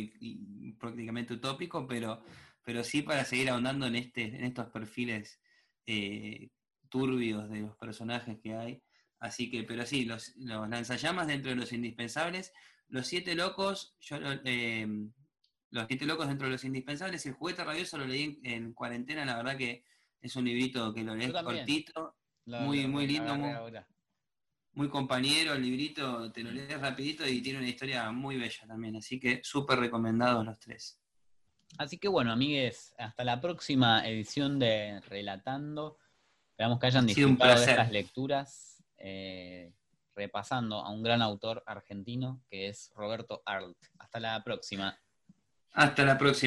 prácticamente 0.80 1.34
utópico, 1.34 1.88
pero, 1.88 2.23
pero 2.63 2.84
sí 2.84 3.02
para 3.02 3.26
seguir 3.26 3.49
ahondando 3.49 3.88
en, 3.88 3.95
este, 3.95 4.23
en 4.23 4.43
estos 4.43 4.67
perfiles 4.67 5.39
eh, 5.86 6.49
turbios 6.89 7.49
de 7.49 7.62
los 7.62 7.76
personajes 7.78 8.39
que 8.39 8.56
hay. 8.56 8.84
Así 9.19 9.49
que, 9.49 9.63
pero 9.63 9.86
sí, 9.86 10.06
los, 10.06 10.36
los 10.38 10.67
lanzallamas 10.69 11.28
dentro 11.28 11.49
de 11.49 11.56
los 11.56 11.71
indispensables, 11.71 12.52
los 12.89 13.08
siete 13.08 13.36
locos, 13.36 13.95
yo 13.99 14.17
eh, 14.43 14.88
los 15.71 15.88
siete 15.88 16.06
locos 16.06 16.28
dentro 16.28 16.47
de 16.47 16.52
los 16.52 16.63
indispensables, 16.63 17.26
el 17.26 17.34
juguete 17.34 17.63
rabioso 17.63 17.97
lo 17.97 18.06
leí 18.06 18.39
en, 18.43 18.73
cuarentena, 18.73 19.26
la 19.26 19.38
verdad 19.38 19.58
que 19.58 19.84
es 20.24 20.36
un 20.36 20.46
librito 20.46 20.94
que 20.94 21.04
lo 21.04 21.16
lees 21.16 21.32
cortito, 21.32 22.16
muy, 22.46 22.88
muy 22.88 23.06
lindo, 23.06 23.36
muy, 24.74 24.90
compañero, 24.90 25.54
el 25.54 25.62
librito 25.62 26.32
te 26.32 26.42
lo 26.42 26.52
lees 26.52 26.82
rapidito 26.82 27.28
y 27.28 27.42
tiene 27.42 27.60
una 27.60 27.68
historia 27.68 28.12
muy 28.12 28.38
bella 28.38 28.66
también, 28.66 28.96
así 28.96 29.20
que 29.20 29.42
súper 29.44 29.80
recomendados 29.80 30.44
los 30.44 30.60
tres. 30.60 31.00
Así 31.78 31.98
que 32.00 32.08
bueno, 32.08 32.32
amigues, 32.32 32.96
hasta 32.98 33.24
la 33.24 33.40
próxima 33.40 34.08
edición 34.08 34.58
de 34.58 35.00
Relatando. 35.02 35.98
Esperamos 36.50 36.80
que 36.80 36.88
hayan 36.88 37.06
disfrutado 37.06 37.60
de 37.60 37.66
estas 37.66 37.92
lecturas. 37.92 38.84
Eh, 38.98 39.74
repasando 40.16 40.78
a 40.78 40.92
un 40.92 41.04
gran 41.04 41.22
autor 41.22 41.64
argentino 41.66 42.42
que 42.50 42.68
es 42.68 42.92
Roberto 42.96 43.42
Arlt. 43.46 43.78
Hasta 44.00 44.20
la 44.20 44.44
próxima. 44.44 44.98
Hasta 45.74 46.06
la 46.06 46.18
próxima. 46.18 46.40